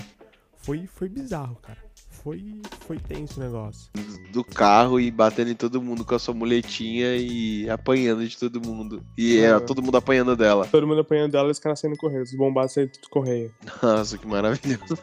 Foi, 0.55 0.87
foi 0.87 1.09
bizarro, 1.09 1.56
cara 1.56 1.94
foi, 2.25 2.43
foi 2.87 2.99
tenso 2.99 3.38
o 3.38 3.44
negócio. 3.44 3.91
Do 4.32 4.43
carro 4.43 4.99
e 4.99 5.11
batendo 5.11 5.50
em 5.50 5.55
todo 5.55 5.81
mundo 5.81 6.06
com 6.06 6.15
a 6.15 6.19
sua 6.19 6.32
muletinha 6.32 7.17
e 7.17 7.69
apanhando 7.69 8.26
de 8.26 8.37
todo 8.38 8.67
mundo. 8.67 9.05
E 9.17 9.37
é. 9.37 9.43
era 9.43 9.61
todo 9.61 9.82
mundo 9.82 9.99
apanhando 9.99 10.35
dela. 10.35 10.67
Todo 10.67 10.87
mundo 10.87 11.03
apanhando 11.03 11.32
dela 11.32 11.49
e 11.49 11.50
os 11.50 11.59
caras 11.59 11.81
saindo 11.81 11.99
correndo, 11.99 12.23
os 12.23 12.35
bombados 12.35 12.73
saindo 12.73 12.93
tudo 12.93 13.11
correio. 13.11 13.53
Nossa, 13.82 14.17
que 14.17 14.26
maravilhoso. 14.26 14.99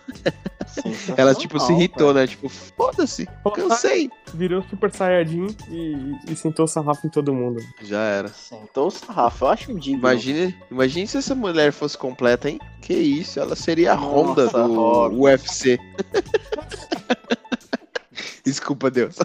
Ela, 1.15 1.35
tipo, 1.35 1.59
se 1.59 1.71
irritou, 1.73 2.11
né? 2.11 2.25
Tipo, 2.25 2.49
foda-se, 2.49 3.27
cansei. 3.53 4.09
Virou 4.33 4.63
super 4.63 4.91
saiyajin 4.91 5.47
e, 5.69 6.31
e 6.31 6.35
sentou 6.35 6.65
o 6.65 6.67
sarrafo 6.67 7.05
em 7.05 7.09
todo 7.09 7.33
mundo. 7.33 7.61
Já 7.83 8.01
era. 8.01 8.29
Sentou 8.29 8.87
o 8.87 8.91
sarrafo, 8.91 9.45
eu 9.45 9.49
acho 9.49 9.73
digno. 9.75 9.99
Imagine, 9.99 10.55
imagine 10.71 11.07
se 11.07 11.17
essa 11.17 11.35
mulher 11.35 11.71
fosse 11.71 11.97
completa, 11.97 12.49
hein? 12.49 12.59
Que 12.81 12.93
isso, 12.93 13.39
ela 13.39 13.55
seria 13.55 13.93
a 13.93 13.95
Honda 13.95 14.47
do 14.47 15.21
UFC. 15.21 15.77
Desculpa, 18.45 18.89
Deus. 18.89 19.17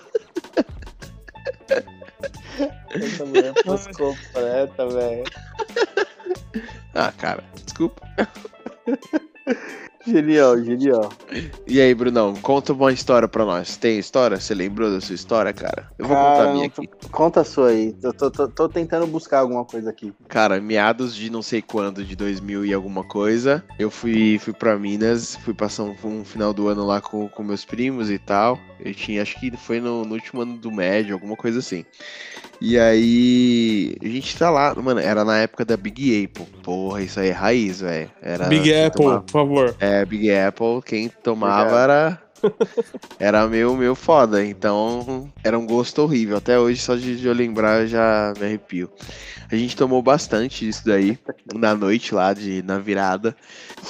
Essa 2.90 3.24
mulher 3.24 3.54
fosse 3.64 3.90
completa, 3.92 4.88
velho. 4.88 5.24
Ah, 6.94 7.12
cara, 7.12 7.44
desculpa. 7.64 8.02
Genial, 10.06 10.62
genial. 10.64 11.12
E 11.66 11.80
aí, 11.80 11.94
Brunão, 11.94 12.34
conta 12.34 12.72
uma 12.72 12.92
história 12.92 13.28
pra 13.28 13.44
nós. 13.44 13.76
Tem 13.76 13.98
história? 13.98 14.38
Você 14.38 14.54
lembrou 14.54 14.90
da 14.90 15.00
sua 15.00 15.14
história, 15.14 15.52
cara? 15.52 15.90
Eu 15.98 16.06
vou 16.06 16.16
cara, 16.16 16.30
contar 16.30 16.50
a 16.50 16.52
minha 16.52 16.66
aqui. 16.66 16.88
Conta 17.10 17.40
a 17.40 17.44
sua 17.44 17.68
aí. 17.68 17.94
Eu 18.02 18.12
tô, 18.12 18.30
tô, 18.30 18.48
tô, 18.48 18.68
tentando 18.68 19.06
buscar 19.06 19.40
alguma 19.40 19.64
coisa 19.64 19.90
aqui. 19.90 20.12
Cara, 20.28 20.60
meados 20.60 21.14
de 21.14 21.30
não 21.30 21.42
sei 21.42 21.62
quando, 21.62 22.04
de 22.04 22.14
2000 22.14 22.66
e 22.66 22.74
alguma 22.74 23.04
coisa, 23.04 23.64
eu 23.78 23.90
fui, 23.90 24.38
fui 24.38 24.52
pra 24.52 24.78
Minas, 24.78 25.36
fui 25.36 25.54
passar 25.54 25.84
um, 25.84 25.94
um 26.04 26.24
final 26.24 26.52
do 26.52 26.68
ano 26.68 26.86
lá 26.86 27.00
com, 27.00 27.28
com 27.28 27.42
meus 27.42 27.64
primos 27.64 28.10
e 28.10 28.18
tal. 28.18 28.58
Eu 28.78 28.94
tinha, 28.94 29.22
acho 29.22 29.38
que 29.40 29.50
foi 29.56 29.80
no, 29.80 30.04
no 30.04 30.14
último 30.14 30.42
ano 30.42 30.56
do 30.58 30.70
médio, 30.70 31.14
alguma 31.14 31.36
coisa 31.36 31.58
assim. 31.58 31.84
E 32.60 32.78
aí, 32.78 33.96
a 34.02 34.08
gente 34.08 34.36
tá 34.36 34.50
lá, 34.50 34.74
mano, 34.74 35.00
era 35.00 35.24
na 35.24 35.38
época 35.38 35.64
da 35.64 35.76
Big 35.76 36.24
Apple. 36.24 36.46
Porra, 36.62 37.02
isso 37.02 37.20
aí 37.20 37.28
é 37.28 37.32
raiz, 37.32 37.80
velho. 37.80 38.10
Big 38.48 38.72
Apple, 38.72 39.02
tomava... 39.02 39.20
por 39.22 39.30
favor. 39.30 39.76
É, 39.78 40.04
Big 40.04 40.30
Apple, 40.30 40.82
quem 40.84 41.08
tomava 41.26 41.80
era 41.80 42.22
era 43.18 43.48
meu, 43.48 43.74
meu 43.76 43.96
foda, 43.96 44.44
então 44.44 45.28
era 45.42 45.58
um 45.58 45.66
gosto 45.66 46.02
horrível. 46.02 46.36
Até 46.36 46.58
hoje, 46.58 46.80
só 46.80 46.94
de, 46.94 47.16
de 47.16 47.26
eu 47.26 47.32
lembrar, 47.32 47.80
eu 47.80 47.88
já 47.88 48.32
me 48.38 48.46
arrepio. 48.46 48.88
A 49.50 49.56
gente 49.56 49.76
tomou 49.76 50.02
bastante 50.02 50.64
disso 50.64 50.82
daí 50.84 51.18
na 51.54 51.74
noite 51.74 52.14
lá, 52.14 52.32
de, 52.32 52.62
na 52.62 52.78
virada. 52.78 53.34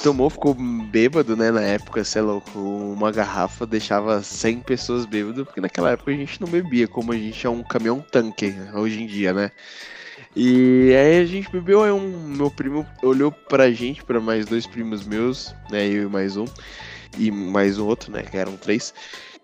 Tomou, 0.01 0.29
ficou 0.29 0.55
bêbado, 0.55 1.35
né? 1.35 1.51
Na 1.51 1.61
época, 1.61 2.03
sei 2.03 2.21
lá, 2.21 2.41
uma 2.55 3.11
garrafa 3.11 3.65
deixava 3.65 4.21
100 4.23 4.61
pessoas 4.61 5.05
bêbado, 5.05 5.45
porque 5.45 5.61
naquela 5.61 5.91
época 5.91 6.11
a 6.11 6.15
gente 6.15 6.39
não 6.41 6.47
bebia, 6.47 6.87
como 6.87 7.11
a 7.11 7.17
gente 7.17 7.45
é 7.45 7.49
um 7.49 7.63
caminhão 7.63 8.03
tanque 8.11 8.55
hoje 8.73 9.03
em 9.03 9.07
dia, 9.07 9.33
né? 9.33 9.51
E 10.35 10.93
aí 10.95 11.19
a 11.19 11.25
gente 11.25 11.51
bebeu, 11.51 11.83
aí 11.83 11.91
um 11.91 12.29
meu 12.29 12.49
primo 12.49 12.85
olhou 13.03 13.31
pra 13.31 13.71
gente, 13.71 14.03
pra 14.03 14.19
mais 14.19 14.45
dois 14.45 14.65
primos 14.65 15.05
meus, 15.05 15.53
né? 15.69 15.87
Eu 15.87 16.03
e 16.03 16.07
mais 16.07 16.37
um 16.37 16.45
e 17.17 17.31
mais 17.31 17.77
um 17.79 17.85
outro, 17.85 18.11
né? 18.11 18.23
Que 18.23 18.37
eram 18.37 18.55
três. 18.55 18.93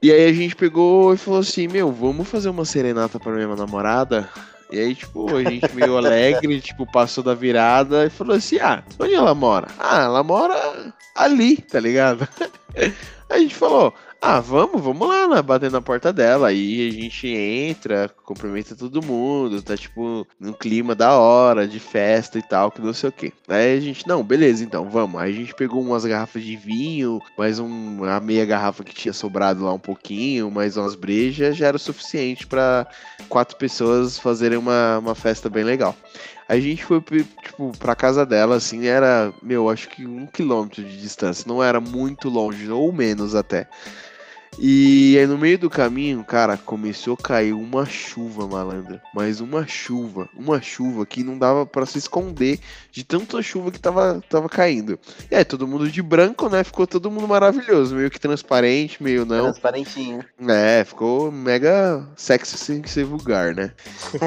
E 0.01 0.12
aí 0.12 0.30
a 0.30 0.34
gente 0.34 0.56
pegou 0.56 1.13
e 1.13 1.18
falou 1.18 1.39
assim: 1.39 1.68
Meu, 1.68 1.92
vamos 1.92 2.27
fazer 2.27 2.50
uma 2.50 2.65
serenata 2.65 3.20
pra 3.20 3.32
minha 3.32 3.56
namorada. 3.56 4.30
E 4.72 4.80
aí, 4.80 4.96
tipo, 4.96 5.36
a 5.36 5.44
gente 5.44 5.70
meio 5.75 5.98
alegre, 5.98 6.60
tipo, 6.60 6.86
passou 6.92 7.24
da 7.24 7.34
virada 7.34 8.06
e 8.06 8.10
falou 8.10 8.36
assim: 8.36 8.60
Ah, 8.60 8.84
onde 9.00 9.13
ela 9.13 9.34
mora? 9.34 9.68
Ah, 9.80 10.01
ela 10.03 10.24
mora 10.24 10.94
ali, 11.15 11.58
tá 11.58 11.80
ligado? 11.80 12.27
a 13.30 13.38
gente 13.38 13.56
falou, 13.56 13.94
ah, 14.25 14.39
vamos, 14.39 14.82
vamos 14.82 15.06
lá, 15.06 15.27
né? 15.27 15.42
Bater 15.42 15.70
na 15.70 15.82
porta 15.82 16.13
dela. 16.13 16.48
Aí 16.48 16.88
a 16.88 16.92
gente 16.94 17.27
entra, 17.27 18.10
cumprimenta 18.24 18.74
todo 18.74 19.06
mundo, 19.06 19.62
tá 19.62 19.75
tipo 19.75 20.25
num 20.39 20.53
clima 20.53 20.96
da 20.96 21.18
hora, 21.20 21.68
de 21.68 21.77
festa 21.77 22.39
e 22.39 22.42
tal, 22.42 22.72
que 22.72 22.82
não 22.82 22.94
sei 22.94 23.10
o 23.10 23.12
que. 23.12 23.34
Aí 23.50 23.77
a 23.77 23.82
gente, 23.82 24.08
não, 24.08 24.24
beleza, 24.24 24.63
então, 24.63 24.89
vamos. 24.89 25.20
Aí 25.22 25.30
a 25.30 25.36
gente 25.36 25.53
pegou 25.53 25.82
umas 25.82 26.06
garrafas 26.06 26.42
de 26.42 26.56
vinho, 26.56 27.20
mais 27.38 27.60
um, 27.60 28.06
a 28.06 28.22
meia 28.22 28.46
garrafa 28.46 28.82
que 28.82 28.94
tinha 28.96 29.12
sobrado 29.12 29.65
lá 29.65 29.74
um 29.74 29.80
pouquinho, 29.80 30.50
mais 30.50 30.77
umas 30.77 30.96
brejas, 30.96 31.58
já 31.58 31.68
era 31.68 31.75
o 31.75 31.80
suficiente 31.80 32.48
para 32.48 32.88
quatro 33.27 33.58
pessoas 33.58 34.18
fazerem 34.18 34.58
uma, 34.58 35.00
uma 35.00 35.15
festa 35.15 35.50
bem 35.50 35.65
legal. 35.65 35.98
A 36.48 36.58
gente 36.58 36.86
foi, 36.86 37.01
tipo, 37.01 37.74
pra 37.77 37.94
casa 37.94 38.25
dela, 38.25 38.56
assim, 38.56 38.86
era, 38.86 39.34
meu, 39.42 39.70
acho 39.70 39.89
que 39.89 40.06
um 40.06 40.25
quilômetro 40.27 40.82
de 40.82 41.01
distância. 41.01 41.46
Não 41.46 41.62
era 41.62 41.82
muito 41.82 42.30
longe, 42.30 42.70
ou 42.72 42.94
menos 42.94 43.36
até. 43.36 43.68
E 44.60 45.17
aí 45.17 45.25
no 45.25 45.38
meio 45.38 45.57
do 45.57 45.69
caminho, 45.69 46.24
cara, 46.24 46.57
começou 46.57 47.15
a 47.15 47.24
cair 47.24 47.53
uma 47.53 47.86
chuva, 47.86 48.48
malandra. 48.48 49.01
Mas 49.13 49.39
uma 49.39 49.67
chuva, 49.67 50.29
uma 50.36 50.62
chuva 50.62 51.05
que 51.05 51.24
não 51.24 51.38
dava 51.38 51.65
para 51.65 51.86
se 51.86 51.98
esconder 51.98 52.60
de 52.91 53.03
tanta 53.03 53.41
chuva 53.41 53.72
que 53.72 53.79
tava, 53.79 54.22
tava 54.29 54.48
caindo. 54.48 55.00
E 55.29 55.36
aí 55.36 55.43
todo 55.43 55.67
mundo 55.67 55.89
de 55.89 56.01
branco, 56.01 56.50
né? 56.50 56.63
Ficou 56.63 56.86
todo 56.86 57.12
mundo 57.12 57.27
maravilhoso, 57.27 57.95
meio 57.95 58.12
que 58.12 58.19
transparente, 58.19 59.01
meio 59.01 59.25
não. 59.25 59.45
Transparentinho. 59.45 60.24
É, 60.48 60.83
ficou 60.83 61.31
mega 61.31 62.07
sexy 62.15 62.57
sem 62.57 62.83
ser 62.86 63.05
vulgar, 63.05 63.55
né? 63.55 63.72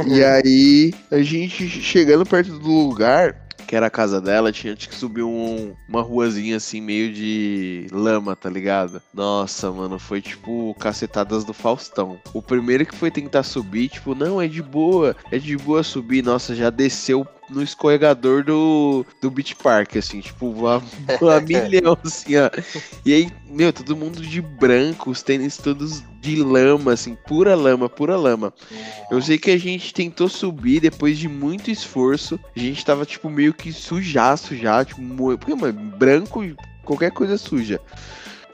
e 0.06 0.24
aí 0.24 0.94
a 1.10 1.20
gente 1.22 1.68
chegando 1.68 2.26
perto 2.26 2.58
do 2.58 2.88
lugar, 2.88 3.45
que 3.66 3.74
era 3.74 3.86
a 3.86 3.90
casa 3.90 4.20
dela, 4.20 4.52
tinha 4.52 4.74
que 4.76 4.94
subir 4.94 5.22
um, 5.22 5.74
uma 5.88 6.02
ruazinha 6.02 6.56
assim, 6.56 6.80
meio 6.80 7.12
de 7.12 7.86
lama, 7.92 8.36
tá 8.36 8.48
ligado? 8.48 9.02
Nossa, 9.12 9.70
mano, 9.70 9.98
foi 9.98 10.20
tipo 10.20 10.74
cacetadas 10.78 11.44
do 11.44 11.52
Faustão. 11.52 12.18
O 12.32 12.42
primeiro 12.42 12.86
que 12.86 12.94
foi 12.94 13.10
tentar 13.10 13.42
subir, 13.42 13.88
tipo, 13.88 14.14
não, 14.14 14.40
é 14.40 14.46
de 14.46 14.62
boa, 14.62 15.16
é 15.30 15.38
de 15.38 15.56
boa 15.56 15.82
subir. 15.82 16.22
Nossa, 16.22 16.54
já 16.54 16.70
desceu 16.70 17.26
no 17.48 17.62
escorregador 17.62 18.44
do, 18.44 19.04
do 19.20 19.30
Beach 19.30 19.54
Park, 19.56 19.96
assim, 19.96 20.20
tipo, 20.20 20.66
a, 20.66 20.76
a 20.76 21.40
milhão, 21.42 21.96
assim, 22.04 22.36
ó. 22.36 22.50
E 23.04 23.12
aí, 23.12 23.30
meu, 23.48 23.72
todo 23.72 23.96
mundo 23.96 24.20
de 24.22 24.40
branco, 24.40 25.10
os 25.10 25.22
tênis 25.22 25.56
todos 25.56 26.02
de 26.20 26.42
lama, 26.42 26.92
assim, 26.92 27.16
pura 27.26 27.54
lama, 27.54 27.88
pura 27.88 28.16
lama. 28.16 28.52
Eu 29.10 29.20
sei 29.22 29.38
que 29.38 29.50
a 29.50 29.58
gente 29.58 29.94
tentou 29.94 30.28
subir 30.28 30.80
depois 30.80 31.18
de 31.18 31.28
muito 31.28 31.70
esforço. 31.70 32.38
A 32.54 32.58
gente 32.58 32.84
tava, 32.84 33.06
tipo, 33.06 33.30
meio 33.30 33.54
que 33.54 33.72
sujaço 33.72 34.56
já, 34.56 34.84
tipo, 34.84 35.00
porque, 35.38 35.54
mano, 35.54 35.96
branco, 35.96 36.42
qualquer 36.84 37.10
coisa 37.10 37.38
suja. 37.38 37.80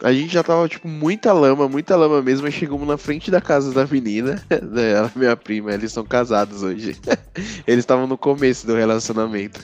A 0.03 0.13
gente 0.13 0.33
já 0.33 0.43
tava, 0.43 0.69
tipo, 0.69 0.89
muita 0.89 1.33
lama, 1.33 1.69
muita 1.69 1.95
lama 1.95 2.21
mesmo. 2.21 2.47
Aí 2.47 2.53
chegamos 2.53 2.87
na 2.87 2.97
frente 2.97 3.31
da 3.31 3.41
casa 3.41 3.73
da 3.73 3.87
menina. 3.87 4.43
Né, 4.73 4.93
ela 4.93 5.13
é 5.15 5.19
minha 5.19 5.37
prima, 5.37 5.73
eles 5.73 5.93
são 5.93 6.05
casados 6.05 6.63
hoje. 6.63 6.97
Eles 7.67 7.81
estavam 7.81 8.07
no 8.07 8.17
começo 8.17 8.67
do 8.67 8.75
relacionamento. 8.75 9.61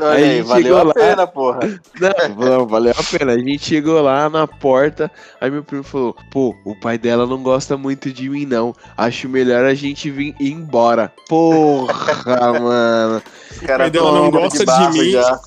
Olha 0.00 0.14
aí, 0.14 0.42
valeu 0.42 0.78
a 0.78 0.82
lá... 0.82 0.94
pena, 0.94 1.26
porra. 1.26 1.60
Não, 2.00 2.34
não, 2.36 2.66
valeu 2.66 2.92
a 2.96 3.18
pena. 3.18 3.32
A 3.32 3.38
gente 3.38 3.64
chegou 3.64 4.00
lá 4.00 4.28
na 4.28 4.46
porta. 4.46 5.10
Aí 5.40 5.50
meu 5.50 5.62
primo 5.62 5.82
falou: 5.82 6.16
pô, 6.30 6.54
o 6.64 6.74
pai 6.74 6.98
dela 6.98 7.26
não 7.26 7.42
gosta 7.42 7.76
muito 7.76 8.12
de 8.12 8.28
mim, 8.28 8.46
não. 8.46 8.74
Acho 8.96 9.28
melhor 9.28 9.64
a 9.64 9.74
gente 9.74 10.10
vir 10.10 10.34
embora. 10.40 11.12
Porra, 11.28 12.52
mano. 12.58 13.22
O 13.62 13.66
pai 13.66 13.90
dela 13.90 14.12
não 14.12 14.30
gosta 14.30 14.64
de, 14.64 14.92
de 14.92 14.98
mim. 14.98 15.10
Já. 15.10 15.40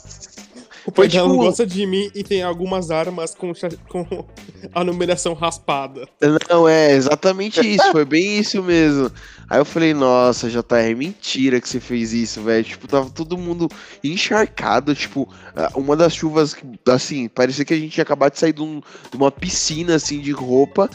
O 0.85 0.91
pai 0.91 1.07
dela 1.07 1.27
tipo... 1.27 1.37
não 1.37 1.45
gosta 1.45 1.65
de 1.65 1.85
mim 1.85 2.09
e 2.15 2.23
tem 2.23 2.41
algumas 2.41 2.89
armas 2.89 3.35
com, 3.35 3.53
com 3.87 4.25
a 4.73 4.83
numeração 4.83 5.33
raspada. 5.33 6.07
Não, 6.49 6.67
é 6.67 6.93
exatamente 6.93 7.59
isso, 7.61 7.91
foi 7.91 8.05
bem 8.05 8.39
isso 8.39 8.61
mesmo. 8.63 9.11
Aí 9.49 9.59
eu 9.59 9.65
falei, 9.65 9.93
nossa, 9.93 10.49
JR, 10.49 10.75
é 10.75 10.95
mentira 10.95 11.59
que 11.59 11.67
você 11.67 11.79
fez 11.79 12.13
isso, 12.13 12.41
velho. 12.41 12.63
Tipo, 12.63 12.87
tava 12.87 13.09
todo 13.09 13.37
mundo 13.37 13.67
encharcado, 14.03 14.95
tipo, 14.95 15.27
ah, 15.55 15.71
uma 15.75 15.95
das 15.95 16.15
chuvas, 16.15 16.55
assim, 16.87 17.27
parecia 17.27 17.65
que 17.65 17.73
a 17.73 17.77
gente 17.77 17.97
ia 17.97 18.03
acabar 18.03 18.29
de 18.29 18.39
sair 18.39 18.53
de, 18.53 18.61
um, 18.61 18.81
de 19.11 19.17
uma 19.17 19.29
piscina, 19.29 19.95
assim, 19.95 20.19
de 20.19 20.31
roupa 20.31 20.89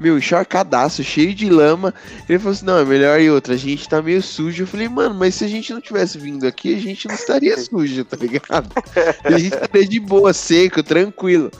meu, 0.00 0.16
encharcadaço, 0.16 1.04
cheio 1.04 1.34
de 1.34 1.50
lama. 1.50 1.94
Ele 2.28 2.38
falou 2.38 2.52
assim: 2.52 2.64
não, 2.64 2.78
é 2.78 2.84
melhor 2.84 3.20
e 3.20 3.30
outra, 3.30 3.54
a 3.54 3.56
gente 3.56 3.88
tá 3.88 4.00
meio 4.00 4.22
sujo. 4.22 4.62
Eu 4.62 4.66
falei, 4.66 4.88
mano, 4.88 5.14
mas 5.14 5.34
se 5.34 5.44
a 5.44 5.48
gente 5.48 5.72
não 5.72 5.80
tivesse 5.80 6.16
vindo 6.16 6.46
aqui, 6.46 6.74
a 6.74 6.80
gente 6.80 7.06
não 7.06 7.14
estaria 7.14 7.56
sujo, 7.58 8.04
tá 8.04 8.16
ligado? 8.16 8.70
A 9.22 9.32
gente 9.32 9.54
estaria 9.54 9.86
de 9.86 10.00
boa, 10.00 10.32
seco, 10.32 10.82
tranquilo. 10.82 11.50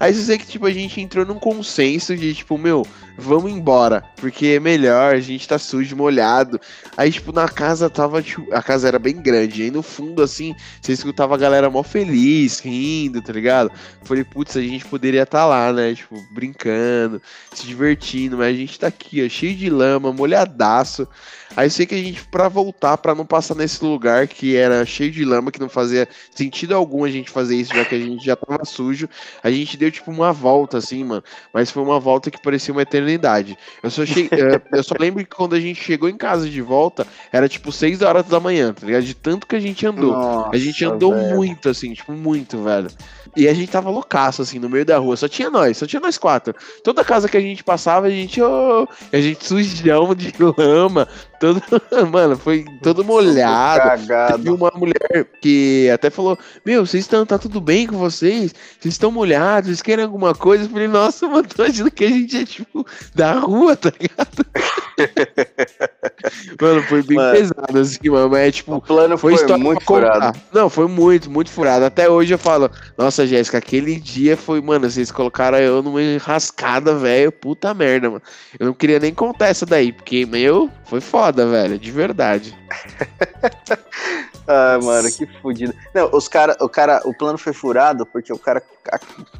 Aí 0.00 0.14
você 0.14 0.38
que, 0.38 0.46
tipo, 0.46 0.66
a 0.66 0.70
gente 0.70 1.00
entrou 1.00 1.26
num 1.26 1.38
consenso 1.38 2.16
de, 2.16 2.32
tipo, 2.34 2.56
meu, 2.56 2.86
vamos 3.16 3.50
embora, 3.50 4.04
porque 4.16 4.46
é 4.46 4.60
melhor, 4.60 5.12
a 5.12 5.20
gente 5.20 5.48
tá 5.48 5.58
sujo, 5.58 5.96
molhado. 5.96 6.60
Aí, 6.96 7.10
tipo, 7.10 7.32
na 7.32 7.48
casa 7.48 7.90
tava, 7.90 8.22
tipo, 8.22 8.46
a 8.54 8.62
casa 8.62 8.86
era 8.86 8.98
bem 8.98 9.16
grande, 9.20 9.62
aí 9.62 9.70
no 9.72 9.82
fundo, 9.82 10.22
assim, 10.22 10.54
você 10.80 10.92
escutava 10.92 11.34
a 11.34 11.38
galera 11.38 11.68
mó 11.68 11.82
feliz, 11.82 12.60
rindo, 12.60 13.20
tá 13.20 13.32
ligado? 13.32 13.72
Falei, 14.04 14.22
putz, 14.22 14.56
a 14.56 14.62
gente 14.62 14.84
poderia 14.84 15.24
estar 15.24 15.40
tá 15.40 15.46
lá, 15.46 15.72
né, 15.72 15.94
tipo, 15.94 16.14
brincando, 16.32 17.20
se 17.52 17.66
divertindo, 17.66 18.38
mas 18.38 18.54
a 18.54 18.58
gente 18.58 18.78
tá 18.78 18.86
aqui, 18.86 19.24
ó, 19.24 19.28
cheio 19.28 19.56
de 19.56 19.68
lama, 19.68 20.12
molhadaço. 20.12 21.08
Aí 21.56 21.68
sei 21.70 21.86
que 21.86 21.94
a 21.94 21.98
gente, 21.98 22.24
para 22.26 22.48
voltar, 22.48 22.98
para 22.98 23.14
não 23.14 23.26
passar 23.26 23.54
nesse 23.54 23.82
lugar 23.82 24.28
que 24.28 24.54
era 24.54 24.84
cheio 24.86 25.10
de 25.10 25.24
lama, 25.24 25.50
que 25.50 25.58
não 25.58 25.68
fazia 25.68 26.06
sentido 26.32 26.74
algum 26.74 27.04
a 27.04 27.10
gente 27.10 27.30
fazer 27.30 27.56
isso, 27.56 27.74
já 27.74 27.84
que 27.84 27.94
a 27.94 27.98
gente 27.98 28.24
já 28.24 28.36
tava 28.36 28.64
sujo, 28.64 29.08
a 29.42 29.50
gente 29.50 29.76
deu 29.76 29.87
tipo 29.90 30.10
uma 30.10 30.32
volta, 30.32 30.78
assim, 30.78 31.04
mano. 31.04 31.22
Mas 31.52 31.70
foi 31.70 31.82
uma 31.82 31.98
volta 31.98 32.30
que 32.30 32.42
parecia 32.42 32.72
uma 32.72 32.82
eternidade. 32.82 33.56
Eu 33.82 33.90
só, 33.90 34.04
che... 34.04 34.28
É, 34.30 34.60
eu 34.76 34.82
só 34.82 34.94
lembro 34.98 35.24
que 35.24 35.34
quando 35.34 35.54
a 35.54 35.60
gente 35.60 35.82
chegou 35.82 36.08
em 36.08 36.16
casa 36.16 36.48
de 36.48 36.60
volta, 36.60 37.06
era 37.32 37.48
tipo 37.48 37.72
6 37.72 38.02
horas 38.02 38.26
da 38.26 38.40
manhã, 38.40 38.72
tá 38.72 38.86
ligado? 38.86 39.04
De 39.04 39.14
tanto 39.14 39.46
que 39.46 39.56
a 39.56 39.60
gente 39.60 39.86
andou. 39.86 40.12
Nossa, 40.12 40.50
a 40.52 40.58
gente 40.58 40.84
andou 40.84 41.14
velho. 41.14 41.36
muito, 41.36 41.68
assim, 41.68 41.92
tipo, 41.92 42.12
muito, 42.12 42.62
velho. 42.62 42.88
E 43.36 43.46
a 43.46 43.54
gente 43.54 43.70
tava 43.70 43.90
loucaço, 43.90 44.42
assim, 44.42 44.58
no 44.58 44.68
meio 44.68 44.84
da 44.84 44.98
rua. 44.98 45.16
Só 45.16 45.28
tinha 45.28 45.50
nós, 45.50 45.76
só 45.76 45.86
tinha 45.86 46.00
nós 46.00 46.18
quatro. 46.18 46.54
Toda 46.82 47.04
casa 47.04 47.28
que 47.28 47.36
a 47.36 47.40
gente 47.40 47.62
passava, 47.62 48.06
a 48.06 48.10
gente, 48.10 48.40
oh, 48.40 48.86
a 49.12 49.20
gente 49.20 49.44
sujão 49.44 50.14
de 50.14 50.32
lama, 50.58 51.06
Todo, 51.40 51.62
mano, 52.10 52.36
foi 52.36 52.64
todo 52.82 53.04
molhado. 53.04 53.82
Cagado. 53.82 54.38
Teve 54.38 54.50
uma 54.50 54.72
mulher 54.74 55.26
que 55.40 55.88
até 55.90 56.10
falou: 56.10 56.38
Meu, 56.64 56.84
vocês 56.84 57.04
estão, 57.04 57.24
tá 57.24 57.38
tudo 57.38 57.60
bem 57.60 57.86
com 57.86 57.96
vocês? 57.96 58.54
Vocês 58.78 58.94
estão 58.94 59.10
molhados? 59.10 59.68
Vocês 59.68 59.82
querem 59.82 60.04
alguma 60.04 60.34
coisa? 60.34 60.64
Eu 60.64 60.70
falei: 60.70 60.88
Nossa, 60.88 61.28
mano, 61.28 61.46
tô 61.46 61.62
achando 61.62 61.90
que 61.90 62.04
a 62.04 62.08
gente 62.08 62.36
é 62.36 62.44
tipo 62.44 62.86
da 63.14 63.34
rua, 63.34 63.76
tá 63.76 63.92
ligado? 64.00 64.44
mano, 66.60 66.82
foi 66.82 67.02
bem 67.02 67.16
mano, 67.16 67.36
pesado 67.36 67.78
assim, 67.78 68.08
mano. 68.08 68.30
Mas 68.30 68.40
é 68.40 68.50
tipo. 68.50 68.76
O 68.76 68.80
plano 68.80 69.16
foi, 69.16 69.36
foi 69.36 69.56
muito 69.56 69.84
furado. 69.84 70.38
Não, 70.52 70.68
foi 70.68 70.88
muito, 70.88 71.30
muito 71.30 71.50
furado. 71.50 71.84
Até 71.84 72.08
hoje 72.08 72.34
eu 72.34 72.38
falo: 72.38 72.70
Nossa, 72.96 73.26
Jéssica, 73.26 73.58
aquele 73.58 73.96
dia 73.96 74.36
foi, 74.36 74.60
mano, 74.60 74.90
vocês 74.90 75.10
colocaram 75.10 75.58
eu 75.58 75.82
numa 75.82 76.02
enrascada, 76.02 76.94
velho. 76.94 77.32
Puta 77.32 77.72
merda, 77.74 78.10
mano. 78.10 78.22
Eu 78.58 78.66
não 78.66 78.74
queria 78.74 78.98
nem 78.98 79.14
contar 79.14 79.48
essa 79.48 79.64
daí, 79.64 79.92
porque, 79.92 80.26
meu, 80.26 80.70
foi 80.84 81.00
foda, 81.00 81.46
velho, 81.46 81.78
de 81.78 81.90
verdade. 81.90 82.56
ah, 84.48 84.78
mano, 84.82 85.12
que 85.12 85.26
fodido. 85.42 85.74
Não, 85.94 86.08
os 86.10 86.26
cara, 86.26 86.56
o 86.58 86.68
cara, 86.70 87.02
o 87.04 87.12
plano 87.12 87.36
foi 87.36 87.52
furado 87.52 88.06
porque 88.06 88.32
o 88.32 88.38
cara 88.38 88.62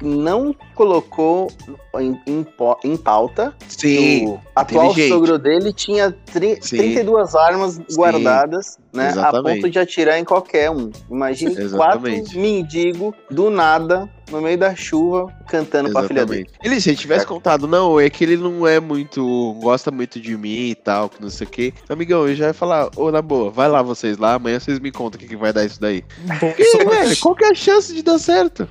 não 0.03 0.55
colocou 0.75 1.51
em, 1.99 2.21
em, 2.27 2.47
em 2.85 2.97
pauta 2.99 3.55
Sim, 3.67 4.27
o 4.27 4.41
atual 4.55 4.95
sogro 4.95 5.39
dele 5.39 5.73
tinha 5.73 6.13
tri, 6.13 6.57
32 6.57 7.35
armas 7.35 7.75
Sim, 7.77 7.85
guardadas, 7.97 8.79
né, 8.93 9.09
exatamente. 9.09 9.49
a 9.49 9.55
ponto 9.55 9.71
de 9.71 9.79
atirar 9.79 10.19
em 10.19 10.25
qualquer 10.25 10.71
um. 10.71 10.91
Imagine 11.11 11.59
exatamente. 11.59 12.25
quatro 12.25 12.41
mendigos 12.41 13.15
do 13.31 13.49
nada 13.49 14.11
no 14.31 14.41
meio 14.41 14.59
da 14.59 14.75
chuva, 14.75 15.33
cantando 15.49 15.89
Exatamente. 15.89 15.93
pra 15.93 16.03
filha 16.09 16.27
dele. 16.27 16.51
Ele, 16.63 16.81
se 16.81 16.91
ele 16.91 16.97
tivesse 16.97 17.27
contado, 17.27 17.67
não, 17.67 17.99
é 17.99 18.09
que 18.11 18.25
ele 18.25 18.37
não 18.37 18.67
é 18.67 18.81
muito. 18.81 19.55
gosta 19.61 19.91
muito 19.91 20.21
de 20.21 20.37
mim 20.37 20.71
e 20.71 20.75
tal, 20.75 21.09
que 21.09 21.21
não 21.21 21.31
sei 21.31 21.47
o 21.47 21.51
quê. 21.51 21.73
Amigão, 21.89 22.27
eu 22.27 22.35
já 22.35 22.49
ia 22.49 22.55
falar, 22.55 22.91
ô, 22.97 23.11
na 23.11 23.23
boa, 23.23 23.51
vai 23.51 23.69
lá 23.69 23.83
vocês 23.83 24.19
lá, 24.19 24.35
amanhã 24.35 24.59
vocês 24.59 24.79
me 24.79 24.91
contam 24.93 25.19
o 25.19 25.21
que, 25.21 25.29
que 25.29 25.37
vai 25.37 25.53
dar 25.53 25.65
isso 25.65 25.81
daí. 25.81 26.05
Bom, 26.41 26.55
e, 26.59 26.85
velho, 26.85 27.17
qual 27.21 27.35
que 27.35 27.45
é 27.45 27.51
a 27.51 27.55
chance 27.55 27.95
de 27.95 28.03
dar 28.03 28.19
certo? 28.19 28.69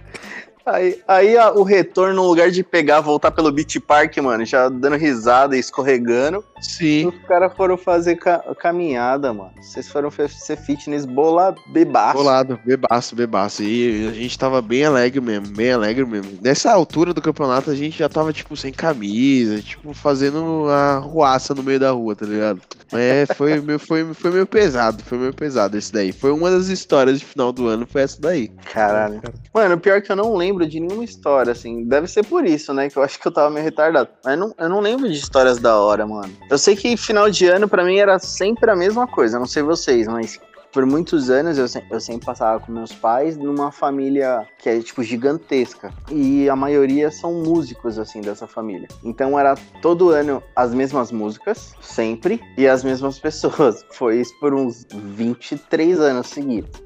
Aí, 0.68 1.02
aí 1.08 1.38
a, 1.38 1.52
o 1.52 1.64
retorno, 1.64 2.16
no 2.16 2.28
lugar 2.28 2.52
de 2.52 2.62
pegar, 2.62 3.00
voltar 3.00 3.32
pelo 3.32 3.50
Beach 3.54 3.80
Park, 3.80 4.18
mano, 4.18 4.44
já 4.44 4.68
dando 4.68 4.98
risada 4.98 5.56
e 5.56 5.60
escorregando. 5.60 6.44
Sim. 6.62 7.08
Os 7.08 7.16
caras 7.28 7.54
foram 7.56 7.78
fazer 7.78 8.16
ca 8.16 8.40
caminhada, 8.60 9.34
mano. 9.34 9.52
Vocês 9.62 9.88
foram 9.88 10.10
ser 10.12 10.58
fitness 10.58 11.06
bola 11.06 11.56
bebaço. 11.68 12.18
Bolado, 12.18 12.60
bebaço, 12.66 13.16
bebaço. 13.16 13.64
E 13.64 14.08
a 14.08 14.12
gente 14.12 14.38
tava 14.38 14.62
bem 14.62 14.84
alegre 14.84 15.22
mesmo, 15.22 15.56
bem 15.56 15.72
alegre 15.72 16.06
mesmo. 16.06 16.40
Nessa 16.42 16.72
altura 16.72 17.14
do 17.14 17.22
campeonato, 17.22 17.70
a 17.70 17.76
gente 17.76 17.98
já 17.98 18.10
tava, 18.10 18.34
tipo, 18.34 18.58
sem 18.58 18.74
camisa, 18.74 19.62
tipo, 19.62 19.94
fazendo 19.94 20.68
a 20.70 20.98
ruaça 20.98 21.54
no 21.54 21.64
meio 21.64 21.80
da 21.80 21.92
rua, 21.92 22.16
tá 22.16 22.26
ligado? 22.26 22.62
É, 22.92 23.26
foi, 23.36 23.60
meu, 23.62 23.80
foi, 23.80 24.14
foi 24.14 24.32
meio 24.32 24.46
pesado, 24.46 25.04
foi 25.04 25.18
meio 25.18 25.34
pesado 25.34 25.78
esse 25.78 25.94
daí. 25.94 26.12
Foi 26.12 26.32
uma 26.32 26.50
das 26.50 26.68
histórias 26.68 27.20
de 27.20 27.26
final 27.26 27.52
do 27.52 27.68
ano, 27.68 27.86
foi 27.86 28.02
essa 28.02 28.20
daí. 28.20 28.48
Caralho. 28.74 29.22
Mano, 29.54 29.78
pior 29.78 30.02
que 30.02 30.12
eu 30.12 30.16
não 30.16 30.36
lembro 30.36 30.58
lembro 30.58 30.68
de 30.68 30.80
nenhuma 30.80 31.04
história, 31.04 31.52
assim. 31.52 31.84
Deve 31.84 32.08
ser 32.08 32.26
por 32.26 32.46
isso, 32.46 32.74
né? 32.74 32.90
Que 32.90 32.98
eu 32.98 33.04
acho 33.04 33.20
que 33.20 33.28
eu 33.28 33.32
tava 33.32 33.50
meio 33.50 33.64
retardado. 33.64 34.10
Mas 34.24 34.40
não, 34.40 34.54
eu 34.58 34.70
não 34.70 34.80
lembro 34.80 35.10
de 35.10 35.18
histórias 35.18 35.60
da 35.60 35.78
hora, 35.78 36.08
mano. 36.08 36.34
Eu 36.50 36.58
sei 36.58 36.76
que 36.76 36.96
final 36.96 37.30
de 37.30 37.46
ano 37.48 37.68
para 37.68 37.84
mim 37.84 37.98
era 37.98 38.18
sempre 38.20 38.72
a 38.72 38.76
mesma 38.76 39.06
coisa. 39.06 39.38
Não 39.38 39.46
sei 39.46 39.64
vocês, 39.64 40.08
mas 40.08 40.40
por 40.72 40.86
muitos 40.86 41.30
anos 41.30 41.58
eu, 41.58 41.68
se, 41.68 41.84
eu 41.90 42.00
sempre 42.00 42.26
passava 42.26 42.60
com 42.60 42.72
meus 42.72 42.94
pais 42.94 43.38
numa 43.38 43.72
família 43.72 44.48
que 44.58 44.70
é 44.70 44.80
tipo 44.80 45.04
gigantesca 45.04 45.94
e 46.12 46.50
a 46.50 46.56
maioria 46.56 47.12
são 47.12 47.34
músicos 47.34 47.98
assim 47.98 48.22
dessa 48.22 48.48
família. 48.48 48.88
Então 49.04 49.40
era 49.40 49.56
todo 49.82 50.10
ano 50.10 50.42
as 50.56 50.74
mesmas 50.74 51.12
músicas, 51.12 51.74
sempre, 51.82 52.42
e 52.58 52.68
as 52.68 52.84
mesmas 52.84 53.20
pessoas. 53.20 53.86
Foi 53.92 54.20
isso 54.20 54.38
por 54.40 54.54
uns 54.54 54.86
23 54.92 56.00
anos 56.00 56.28
seguidos. 56.28 56.82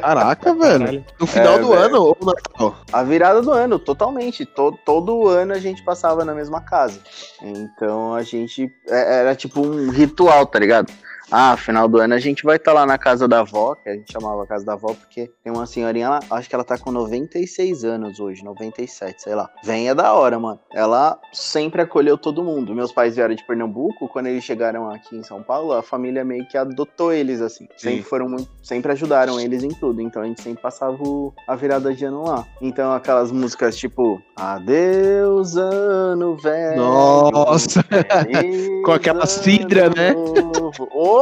Caraca, 0.00 0.54
velho. 0.54 1.04
No 1.18 1.26
final 1.26 1.54
é, 1.54 1.58
do 1.58 1.68
velho. 1.68 1.80
ano 1.80 2.02
ou 2.02 2.16
no 2.20 2.26
Natal? 2.26 2.76
A 2.92 3.02
virada 3.02 3.42
do 3.42 3.50
ano, 3.50 3.78
totalmente. 3.78 4.44
Todo, 4.44 4.78
todo 4.84 5.28
ano 5.28 5.52
a 5.52 5.58
gente 5.58 5.82
passava 5.82 6.24
na 6.24 6.34
mesma 6.34 6.60
casa. 6.60 7.00
Então 7.40 8.14
a 8.14 8.22
gente 8.22 8.72
é, 8.88 9.20
era 9.20 9.34
tipo 9.34 9.60
um 9.60 9.90
ritual, 9.90 10.46
tá 10.46 10.58
ligado? 10.58 10.92
Ah, 11.34 11.56
final 11.56 11.88
do 11.88 11.98
ano 11.98 12.12
a 12.12 12.18
gente 12.18 12.44
vai 12.44 12.56
estar 12.56 12.72
tá 12.72 12.80
lá 12.80 12.86
na 12.86 12.98
casa 12.98 13.26
da 13.26 13.40
avó, 13.40 13.74
que 13.74 13.88
a 13.88 13.94
gente 13.94 14.12
chamava 14.12 14.42
a 14.42 14.46
casa 14.46 14.66
da 14.66 14.74
avó, 14.74 14.94
porque 14.94 15.30
tem 15.42 15.50
uma 15.50 15.64
senhorinha 15.64 16.10
lá, 16.10 16.20
acho 16.30 16.46
que 16.46 16.54
ela 16.54 16.62
tá 16.62 16.76
com 16.76 16.92
96 16.92 17.84
anos 17.84 18.20
hoje, 18.20 18.44
97, 18.44 19.22
sei 19.22 19.34
lá. 19.34 19.48
Venha 19.64 19.94
da 19.94 20.12
hora, 20.12 20.38
mano. 20.38 20.60
Ela 20.70 21.18
sempre 21.32 21.80
acolheu 21.80 22.18
todo 22.18 22.44
mundo. 22.44 22.74
Meus 22.74 22.92
pais 22.92 23.16
vieram 23.16 23.34
de 23.34 23.46
Pernambuco, 23.46 24.08
quando 24.08 24.26
eles 24.26 24.44
chegaram 24.44 24.90
aqui 24.90 25.16
em 25.16 25.22
São 25.22 25.42
Paulo, 25.42 25.72
a 25.72 25.82
família 25.82 26.22
meio 26.22 26.46
que 26.46 26.58
adotou 26.58 27.12
eles, 27.12 27.40
assim. 27.40 27.66
Sim. 27.76 27.90
Sempre 27.90 28.02
foram 28.02 28.28
muito, 28.28 28.50
sempre 28.62 28.92
ajudaram 28.92 29.40
eles 29.40 29.62
em 29.62 29.70
tudo. 29.70 30.02
Então 30.02 30.20
a 30.20 30.26
gente 30.26 30.42
sempre 30.42 30.62
passava 30.62 31.02
o, 31.02 31.32
a 31.48 31.56
virada 31.56 31.94
de 31.94 32.04
ano 32.04 32.24
lá. 32.24 32.46
Então 32.60 32.92
aquelas 32.92 33.32
músicas 33.32 33.74
tipo 33.76 34.20
Adeus, 34.36 35.56
ano 35.56 36.36
velho. 36.36 36.76
Nossa! 36.76 37.82
com 38.84 38.92
aquela 38.92 39.26
cidra, 39.26 39.88
né? 39.88 40.14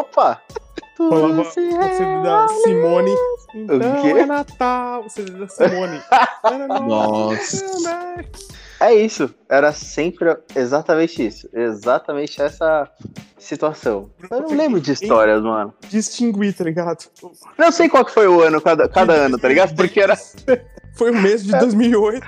Opa! 0.01 0.41
Falava 0.97 1.43
o 1.43 1.45
CD 1.45 1.77
da 1.77 2.49
Simone. 2.49 3.15
Então 3.55 3.77
o 3.77 4.03
quê? 4.03 4.09
é 4.09 4.27
Natal. 4.27 5.05
O 5.05 5.11
CD 5.11 5.31
da 5.33 5.49
Simone. 5.49 6.01
Nossa. 6.89 8.25
É 8.81 8.95
isso. 8.95 9.35
Era 9.47 9.73
sempre 9.73 10.39
exatamente 10.57 11.27
isso. 11.27 11.51
Exatamente 11.53 12.41
essa 12.41 12.89
situação. 13.39 14.11
Eu 14.31 14.41
não 14.41 14.57
lembro 14.57 14.81
de 14.81 14.93
histórias, 14.93 15.43
mano. 15.43 15.75
Distinguir, 15.89 16.55
tá 16.55 16.65
ligado? 16.65 17.05
Não 17.59 17.71
sei 17.71 17.91
qual 17.91 18.05
que 18.05 18.13
foi 18.13 18.27
o 18.27 18.41
ano, 18.41 18.59
cada, 18.59 18.89
cada 18.89 19.13
ano, 19.13 19.39
tá 19.39 19.49
ligado? 19.49 19.75
Porque 19.75 20.01
era. 20.01 20.17
Foi 20.97 21.13
o 21.13 21.15
mês 21.15 21.45
de 21.45 21.53
2008. 21.53 22.27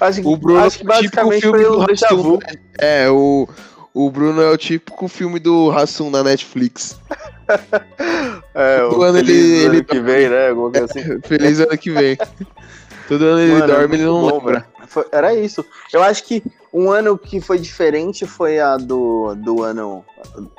Acho, 0.00 0.26
o 0.26 0.36
Bruno 0.36 0.64
acho 0.64 0.78
que 0.78 0.84
basicamente 0.84 1.46
foi 1.46 1.66
o 1.66 1.84
déjà 1.84 2.08
vu. 2.14 2.38
É, 2.78 3.10
o, 3.10 3.46
o 3.94 4.10
Bruno 4.10 4.40
é 4.40 4.50
o 4.50 4.56
típico 4.56 5.08
filme 5.08 5.38
do 5.38 5.70
Hassum 5.70 6.10
na 6.10 6.22
Netflix. 6.22 6.98
É, 8.54 8.84
o 8.84 9.02
ano 9.02 9.18
ele, 9.18 9.64
ano 9.64 9.74
ele 9.74 9.84
que 9.84 10.00
vem, 10.00 10.28
né? 10.28 10.48
Alguma 10.50 10.70
coisa 10.70 10.84
assim. 10.84 11.00
Feliz 11.26 11.60
ano 11.60 11.78
que 11.78 11.90
vem. 11.90 12.18
Todo 13.06 13.24
ano 13.24 13.40
ele 13.40 13.52
Mano, 13.52 13.66
dorme 13.66 13.96
e 13.96 13.98
ele 14.00 14.04
não 14.04 14.20
bom, 14.20 14.34
lembra. 14.34 14.66
Foi, 14.86 15.06
era 15.12 15.34
isso. 15.34 15.64
Eu 15.92 16.02
acho 16.02 16.24
que 16.24 16.42
um 16.72 16.90
ano 16.90 17.16
que 17.16 17.40
foi 17.40 17.58
diferente 17.58 18.26
foi 18.26 18.58
a 18.58 18.76
do, 18.76 19.34
do 19.36 19.62
ano 19.62 20.04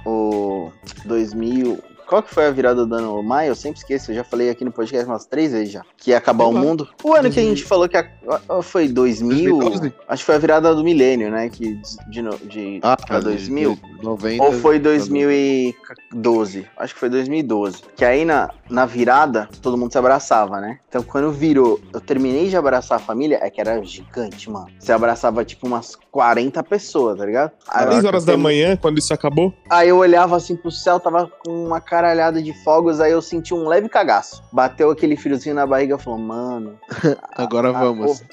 o 0.06 0.72
2000, 1.06 1.78
qual 2.10 2.24
que 2.24 2.34
foi 2.34 2.48
a 2.48 2.52
virada 2.52 2.88
do 2.88 2.96
ano 2.96 3.22
maio? 3.22 3.52
Eu 3.52 3.56
sempre 3.56 3.78
esqueço, 3.78 4.10
eu 4.10 4.16
já 4.16 4.24
falei 4.24 4.50
aqui 4.50 4.66
no 4.66 4.72
podcast 4.72 5.08
umas 5.08 5.28
três 5.28 5.52
vezes 5.52 5.72
já. 5.72 5.84
Que 5.96 6.10
ia 6.10 6.18
acabar 6.18 6.46
o 6.46 6.52
mundo. 6.52 6.90
O 7.04 7.14
ano 7.14 7.30
que 7.30 7.40
a 7.40 7.44
gente 7.44 7.64
falou 7.64 7.88
que 7.88 7.96
a, 7.96 8.10
foi 8.64 8.88
2000. 8.88 9.60
2012? 9.60 9.94
Acho 10.08 10.22
que 10.24 10.26
foi 10.26 10.36
a 10.36 10.40
virada 10.40 10.74
do 10.74 10.84
milênio, 10.84 11.30
né? 11.30 11.48
Que 11.50 11.76
de, 12.10 12.22
de, 12.22 12.48
de 12.48 12.80
ah, 12.82 12.98
pra 12.98 13.20
2000. 13.20 13.78
90, 14.02 14.44
ou 14.44 14.54
foi 14.54 14.80
2012? 14.80 16.68
Acho 16.78 16.94
que 16.94 17.00
foi 17.00 17.10
2012. 17.10 17.84
Que 17.96 18.04
aí 18.04 18.26
na, 18.26 18.50
na 18.68 18.86
virada, 18.88 19.48
todo 19.62 19.78
mundo 19.78 19.92
se 19.92 19.98
abraçava, 19.98 20.60
né? 20.60 20.80
Então 20.90 21.04
quando 21.04 21.32
virou, 21.32 21.80
eu 21.94 22.02
terminei 22.02 22.50
de 22.50 22.58
abraçar 22.58 22.98
a 22.98 23.00
família, 23.00 23.40
é 23.42 23.50
que 23.52 23.62
era 23.62 23.84
gigante, 23.84 24.50
mano. 24.50 24.68
Você 24.80 24.92
abraçava 24.92 25.46
tipo 25.46 25.68
umas 25.68 25.96
40 26.12 26.64
pessoas, 26.64 27.20
tá 27.20 27.26
ligado? 27.26 27.52
Às 27.68 27.90
10 27.90 28.06
horas 28.06 28.26
da 28.26 28.36
manhã, 28.36 28.76
quando 28.76 28.98
isso 28.98 29.14
acabou? 29.14 29.54
Aí 29.70 29.90
eu 29.90 29.98
olhava 29.98 30.36
assim 30.36 30.56
pro 30.56 30.72
céu, 30.72 31.00
tava 31.00 31.28
com 31.28 31.68
uma 31.68 31.80
cara 31.80 31.99
caralhada 32.00 32.42
de 32.42 32.54
fogos, 32.54 33.02
aí 33.02 33.12
eu 33.12 33.22
senti 33.22 33.54
um 33.54 33.68
leve 33.68 33.90
cagaço. 33.90 34.42
Bateu 34.54 34.90
aquele 34.90 35.18
friozinho 35.18 35.56
na 35.56 35.68
barriga 35.68 35.96
e 35.96 36.00
falou, 36.00 36.18
mano. 36.18 36.80
Agora 37.36 37.70
a, 37.70 37.72
vamos. 37.74 38.24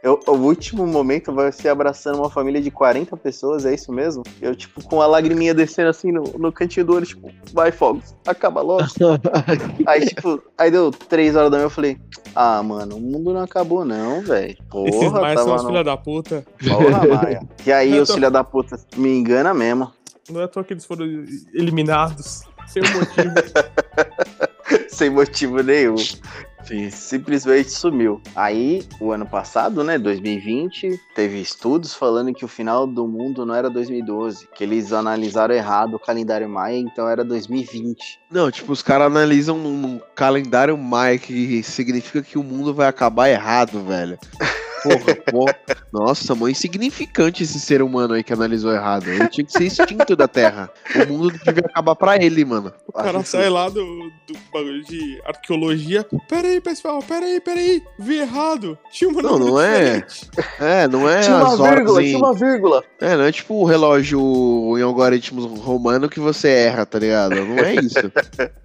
eu, 0.00 0.20
o 0.28 0.32
último 0.34 0.86
momento 0.86 1.32
vai 1.32 1.50
ser 1.50 1.70
abraçando 1.70 2.18
uma 2.18 2.30
família 2.30 2.60
de 2.62 2.70
40 2.70 3.16
pessoas, 3.16 3.66
é 3.66 3.74
isso 3.74 3.92
mesmo? 3.92 4.22
Eu, 4.40 4.54
tipo, 4.54 4.80
com 4.84 5.02
a 5.02 5.08
lagriminha 5.08 5.52
descendo 5.52 5.88
assim 5.88 6.12
no, 6.12 6.22
no 6.38 6.52
cantinho 6.52 6.86
do 6.86 6.94
olho, 6.94 7.04
tipo, 7.04 7.28
vai, 7.52 7.72
fogos, 7.72 8.14
acaba 8.24 8.62
logo. 8.62 8.84
aí, 9.86 10.06
tipo, 10.06 10.40
aí 10.56 10.70
deu 10.70 10.92
3 10.92 11.34
horas 11.34 11.50
da 11.50 11.56
manhã, 11.56 11.66
eu 11.66 11.70
falei, 11.70 11.98
ah, 12.32 12.62
mano, 12.62 12.96
o 12.96 13.00
mundo 13.00 13.34
não 13.34 13.42
acabou, 13.42 13.84
não, 13.84 14.22
velho. 14.22 14.56
Porra, 14.70 14.88
Esses 14.88 15.12
mais 15.12 15.34
tava 15.34 15.48
são 15.48 15.56
os 15.56 15.62
no... 15.64 15.68
filha 15.70 15.82
da 15.82 15.96
puta. 15.96 16.46
Porra, 16.62 17.22
Maia. 17.22 17.42
E 17.66 17.72
aí, 17.72 17.98
os 17.98 18.06
tô... 18.06 18.14
filha 18.14 18.30
da 18.30 18.44
puta 18.44 18.78
me 18.96 19.18
engana 19.18 19.52
mesmo. 19.52 19.90
Não 20.30 20.40
é 20.40 20.44
à 20.44 20.48
toa 20.48 20.62
que 20.62 20.72
eles 20.72 20.84
foram 20.84 21.04
eliminados. 21.52 22.42
Sem 22.66 22.82
motivo. 22.82 23.34
Sem 24.88 25.10
motivo 25.10 25.62
nenhum. 25.62 25.96
Sim. 26.66 26.90
Simplesmente 26.90 27.70
sumiu. 27.70 28.20
Aí, 28.34 28.82
o 29.00 29.12
ano 29.12 29.24
passado, 29.24 29.84
né, 29.84 29.98
2020, 29.98 31.00
teve 31.14 31.40
estudos 31.40 31.94
falando 31.94 32.34
que 32.34 32.44
o 32.44 32.48
final 32.48 32.86
do 32.86 33.06
mundo 33.06 33.46
não 33.46 33.54
era 33.54 33.70
2012, 33.70 34.48
que 34.52 34.64
eles 34.64 34.92
analisaram 34.92 35.54
errado 35.54 35.94
o 35.94 35.98
calendário 35.98 36.48
maia, 36.48 36.76
então 36.76 37.08
era 37.08 37.24
2020. 37.24 38.18
Não, 38.30 38.50
tipo, 38.50 38.72
os 38.72 38.82
caras 38.82 39.06
analisam 39.06 39.56
um 39.56 40.00
calendário 40.14 40.76
maia 40.76 41.18
que 41.18 41.62
significa 41.62 42.20
que 42.20 42.36
o 42.36 42.42
mundo 42.42 42.74
vai 42.74 42.88
acabar 42.88 43.28
errado, 43.28 43.84
velho. 43.84 44.18
Porra, 44.82 45.16
pô. 45.30 45.46
Nossa, 45.96 46.34
mãe 46.34 46.52
insignificante 46.52 47.42
esse 47.42 47.58
ser 47.58 47.80
humano 47.80 48.12
aí 48.12 48.22
que 48.22 48.30
analisou 48.30 48.70
errado. 48.70 49.08
Ele 49.08 49.26
tinha 49.28 49.46
que 49.46 49.52
ser 49.52 49.64
extinto 49.64 50.14
da 50.14 50.28
Terra. 50.28 50.70
O 50.94 51.10
mundo 51.10 51.32
devia 51.32 51.64
acabar 51.64 51.96
pra 51.96 52.22
ele, 52.22 52.44
mano. 52.44 52.70
O 52.86 52.92
cara 52.92 53.24
sai 53.24 53.48
lá 53.48 53.70
do, 53.70 53.82
do 54.26 54.36
bagulho 54.52 54.84
de 54.84 55.18
arqueologia. 55.24 56.06
Pera 56.28 56.48
aí, 56.48 56.60
pessoal, 56.60 57.02
pera 57.02 57.24
aí, 57.24 57.40
pera 57.40 57.58
aí. 57.58 57.82
Vi 57.98 58.18
errado. 58.18 58.78
Tinha 58.92 59.08
uma 59.08 59.22
Não, 59.22 59.38
não 59.38 59.60
é. 59.60 60.06
É, 60.60 60.86
não 60.86 61.08
é. 61.08 61.20
Tinha 61.20 61.36
uma 61.36 61.56
vírgula, 61.56 62.02
em... 62.02 62.06
tinha 62.06 62.18
uma 62.18 62.34
vírgula. 62.34 62.84
É, 63.00 63.16
não 63.16 63.24
é 63.24 63.32
tipo 63.32 63.54
o 63.54 63.64
relógio 63.64 64.20
em 64.76 64.82
algoritmos 64.82 65.44
romano 65.60 66.10
que 66.10 66.20
você 66.20 66.48
erra, 66.48 66.84
tá 66.84 66.98
ligado? 66.98 67.36
Não 67.36 67.58
é 67.58 67.74
isso. 67.76 68.12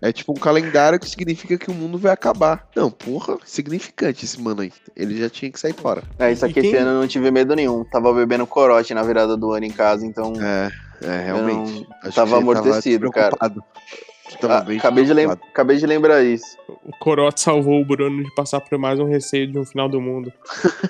é 0.02 0.12
tipo 0.12 0.34
um 0.34 0.36
calendário 0.36 1.00
que 1.00 1.10
significa 1.10 1.58
que 1.58 1.72
o 1.72 1.74
mundo 1.74 1.98
vai 1.98 2.12
acabar. 2.12 2.68
Não, 2.76 2.92
porra, 2.92 3.38
significante 3.46 4.26
esse 4.26 4.42
mano 4.42 4.62
aí. 4.62 4.74
Ele 4.96 5.18
já 5.18 5.30
tinha 5.30 5.50
que 5.50 5.60
sair 5.60 5.74
fora. 5.74 6.04
É, 6.20 6.32
isso 6.32 6.46
aqui 6.46 6.60
esse 6.60 6.76
ano 6.76 7.00
não 7.00 7.08
tive 7.08 7.21
medo 7.30 7.56
nenhum. 7.56 7.84
Tava 7.84 8.14
bebendo 8.14 8.48
corote 8.48 8.94
na 8.94 9.04
virada 9.04 9.38
do 9.38 9.52
ano 9.52 9.66
em 9.66 9.72
casa, 9.72 10.06
então. 10.06 10.34
É, 10.42 10.72
é 11.04 11.26
realmente. 11.26 11.88
tava 12.16 12.38
amortecido, 12.38 13.12
tava 13.12 13.36
cara. 13.38 13.52
Ah, 14.44 14.64
acabei, 14.78 15.04
de 15.04 15.12
acabei 15.22 15.78
de 15.78 15.86
lembrar 15.86 16.24
isso. 16.24 16.58
O 16.86 16.92
Corote 16.98 17.42
salvou 17.42 17.82
o 17.82 17.86
Bruno 17.86 18.24
de 18.24 18.34
passar 18.34 18.62
por 18.62 18.78
mais 18.78 19.00
um 19.00 19.06
receio 19.06 19.52
de 19.52 19.60
um 19.60 19.66
final 19.66 19.90
do 19.90 20.00
mundo. 20.00 20.32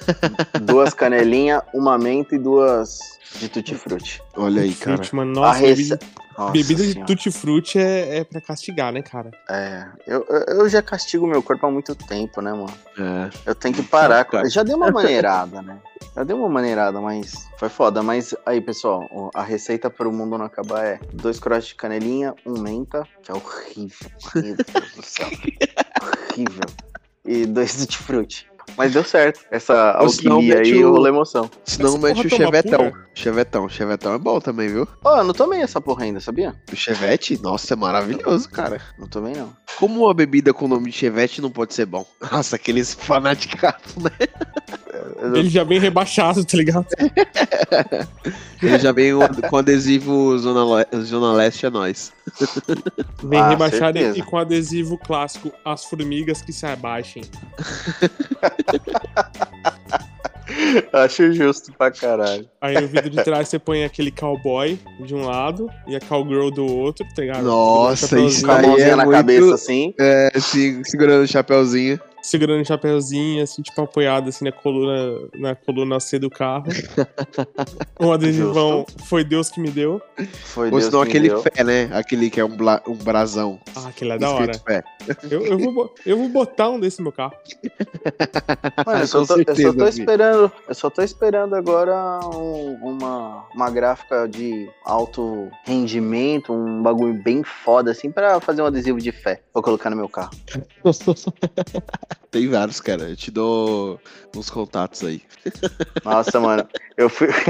duas 0.61 0.93
canelinhas, 0.93 1.63
uma 1.73 1.97
menta 1.97 2.35
e 2.35 2.37
duas 2.37 2.99
de 3.39 3.49
tutti-frutti. 3.49 4.21
Olha 4.35 4.61
aí, 4.61 4.73
cara. 4.73 5.01
Mano, 5.13 5.33
nossa, 5.33 5.59
rece... 5.59 5.99
Nossa 6.37 6.51
Bebida 6.51 6.83
de 6.83 7.03
tutti-frutti 7.05 7.77
é, 7.77 8.19
é 8.19 8.23
pra 8.23 8.41
castigar, 8.41 8.91
né, 8.91 9.01
cara? 9.01 9.31
É, 9.49 9.85
eu, 10.07 10.25
eu 10.47 10.69
já 10.69 10.81
castigo 10.81 11.27
meu 11.27 11.43
corpo 11.43 11.65
há 11.65 11.71
muito 11.71 11.93
tempo, 11.93 12.41
né, 12.41 12.51
mano? 12.51 12.73
É. 12.97 13.29
Eu 13.45 13.53
tenho 13.53 13.75
que 13.75 13.83
parar. 13.83 14.25
Com... 14.25 14.43
Já 14.45 14.63
deu 14.63 14.77
uma 14.77 14.89
maneirada, 14.89 15.61
né? 15.61 15.79
Já 16.15 16.23
deu 16.23 16.37
uma 16.37 16.49
maneirada, 16.49 16.99
mas 16.99 17.47
foi 17.57 17.69
foda. 17.69 18.01
Mas 18.01 18.33
aí, 18.45 18.61
pessoal, 18.61 19.29
a 19.35 19.43
receita 19.43 19.89
para 19.89 20.07
o 20.07 20.13
mundo 20.13 20.37
não 20.37 20.45
acabar 20.45 20.83
é 20.85 20.99
dois 21.13 21.39
crochês 21.39 21.67
de 21.67 21.75
canelinha, 21.75 22.33
um 22.45 22.59
menta, 22.59 23.05
que 23.21 23.31
é 23.31 23.33
horrível. 23.33 24.09
Meu 24.35 24.55
Deus 24.55 24.95
do 24.95 25.03
céu. 25.03 25.27
horrível. 26.01 26.65
E 27.25 27.45
dois 27.45 27.75
tutti-frutti. 27.75 28.49
Mas 28.77 28.93
deu 28.93 29.03
certo. 29.03 29.41
Essa 29.51 29.91
alquimia 29.91 30.59
aí 30.59 30.81
rolou 30.81 31.07
emoção. 31.07 31.49
Senão 31.65 31.97
mete 31.97 32.27
o 32.27 32.29
chevetão. 32.29 32.91
Chevetão. 33.13 33.69
Chevetão 33.69 34.13
é 34.13 34.17
bom 34.17 34.39
também, 34.39 34.69
viu? 34.69 34.87
Ó, 35.03 35.15
oh, 35.15 35.17
eu 35.19 35.23
não 35.23 35.33
tomei 35.33 35.61
essa 35.61 35.81
porra 35.81 36.03
ainda, 36.03 36.19
sabia? 36.19 36.55
O 36.71 36.75
chevette? 36.75 37.41
Nossa, 37.41 37.73
é 37.73 37.77
maravilhoso, 37.77 38.49
cara. 38.49 38.81
Não 38.97 39.07
tomei, 39.07 39.33
não. 39.33 39.53
Como 39.77 40.03
uma 40.03 40.13
bebida 40.13 40.53
com 40.53 40.65
o 40.65 40.67
nome 40.67 40.91
de 40.91 40.97
chevette 40.97 41.41
não 41.41 41.51
pode 41.51 41.73
ser 41.73 41.85
bom? 41.85 42.05
Nossa, 42.31 42.55
aqueles 42.55 42.93
fanaticados, 42.93 43.95
né? 43.95 44.11
Ele 45.21 45.49
já 45.49 45.63
vem 45.63 45.79
rebaixado, 45.79 46.43
tá 46.43 46.57
ligado? 46.57 46.87
Ele 48.61 48.79
já 48.79 48.91
vem 48.91 49.13
com 49.49 49.57
adesivo 49.57 50.37
Zona, 50.37 50.85
Zona 51.03 51.33
Leste 51.33 51.65
é 51.65 51.69
nós. 51.69 52.11
Vem 53.23 53.39
ah, 53.39 53.49
rebaixado 53.49 53.97
certeza. 53.97 54.19
e 54.19 54.21
com 54.21 54.37
adesivo 54.37 54.97
clássico, 54.97 55.51
as 55.65 55.85
formigas 55.85 56.41
que 56.41 56.51
se 56.53 56.65
abaixem. 56.65 57.23
Acho 60.91 61.31
justo 61.31 61.71
pra 61.73 61.91
caralho. 61.91 62.47
Aí 62.59 62.79
no 62.79 62.87
vidro 62.87 63.09
de 63.09 63.23
trás 63.23 63.47
você 63.47 63.57
põe 63.57 63.83
aquele 63.83 64.11
cowboy 64.11 64.77
de 64.99 65.15
um 65.15 65.25
lado 65.25 65.69
e 65.87 65.95
a 65.95 65.99
cowgirl 65.99 66.49
do 66.49 66.65
outro, 66.65 67.05
tá 67.15 67.21
ligado? 67.21 67.43
Nossa, 67.43 68.19
isso 68.19 68.49
aí 68.49 68.81
é 68.81 68.95
na 68.95 69.05
muito... 69.05 69.17
cabeça 69.17 69.55
assim. 69.55 69.93
É, 69.99 70.29
segurando 70.83 71.23
o 71.23 71.27
chapéuzinho 71.27 71.99
segurando 72.21 72.61
um 72.61 72.65
chapéuzinho, 72.65 73.43
assim, 73.43 73.61
tipo, 73.61 73.81
apoiado 73.81 74.29
assim 74.29 74.45
na 74.45 74.51
coluna, 74.51 75.29
na 75.35 75.55
coluna 75.55 75.99
C 75.99 76.19
do 76.19 76.29
carro. 76.29 76.65
um 77.99 78.11
adesivão 78.11 78.85
foi 79.05 79.23
Deus 79.23 79.49
que 79.49 79.59
me 79.59 79.71
deu. 79.71 80.01
Foi 80.43 80.71
Ou 80.71 80.81
senão 80.81 81.01
aquele 81.01 81.29
deu. 81.29 81.41
fé, 81.41 81.63
né? 81.63 81.89
Aquele 81.93 82.29
que 82.29 82.39
é 82.39 82.45
um, 82.45 82.55
bla, 82.55 82.81
um 82.87 82.95
brasão. 82.95 83.59
Ah, 83.75 83.87
aquele 83.87 84.11
é 84.11 84.17
da 84.17 84.29
hora. 84.29 84.53
Fé. 84.53 84.83
Eu, 85.29 85.45
eu, 85.45 85.59
vou, 85.59 85.93
eu 86.05 86.17
vou 86.17 86.29
botar 86.29 86.69
um 86.69 86.79
desse 86.79 86.99
no 86.99 87.05
meu 87.05 87.11
carro. 87.11 87.33
Mano, 88.85 88.99
eu, 89.01 89.07
só 89.07 89.25
tô, 89.25 89.35
certeza, 89.35 89.61
eu 89.61 89.71
só 89.71 89.77
tô 89.77 89.87
esperando. 89.87 90.51
Eu 90.67 90.75
só 90.75 90.89
tô 90.89 91.01
esperando 91.01 91.55
agora 91.55 92.19
um, 92.25 92.73
uma, 92.81 93.45
uma 93.53 93.69
gráfica 93.69 94.27
de 94.27 94.69
alto 94.85 95.49
rendimento, 95.65 96.53
um 96.53 96.81
bagulho 96.81 97.13
bem 97.13 97.43
foda, 97.43 97.91
assim, 97.91 98.11
pra 98.11 98.39
fazer 98.39 98.61
um 98.61 98.65
adesivo 98.65 98.99
de 98.99 99.11
fé. 99.11 99.41
Vou 99.53 99.63
colocar 99.63 99.89
no 99.89 99.95
meu 99.95 100.09
carro. 100.09 100.31
Tem 102.29 102.47
vários, 102.47 102.79
cara. 102.79 103.09
Eu 103.09 103.15
te 103.15 103.29
dou 103.29 103.99
uns 104.35 104.49
contatos 104.49 105.03
aí. 105.03 105.21
Nossa, 106.03 106.39
mano. 106.39 106.67
Eu 106.97 107.09
fui. 107.09 107.27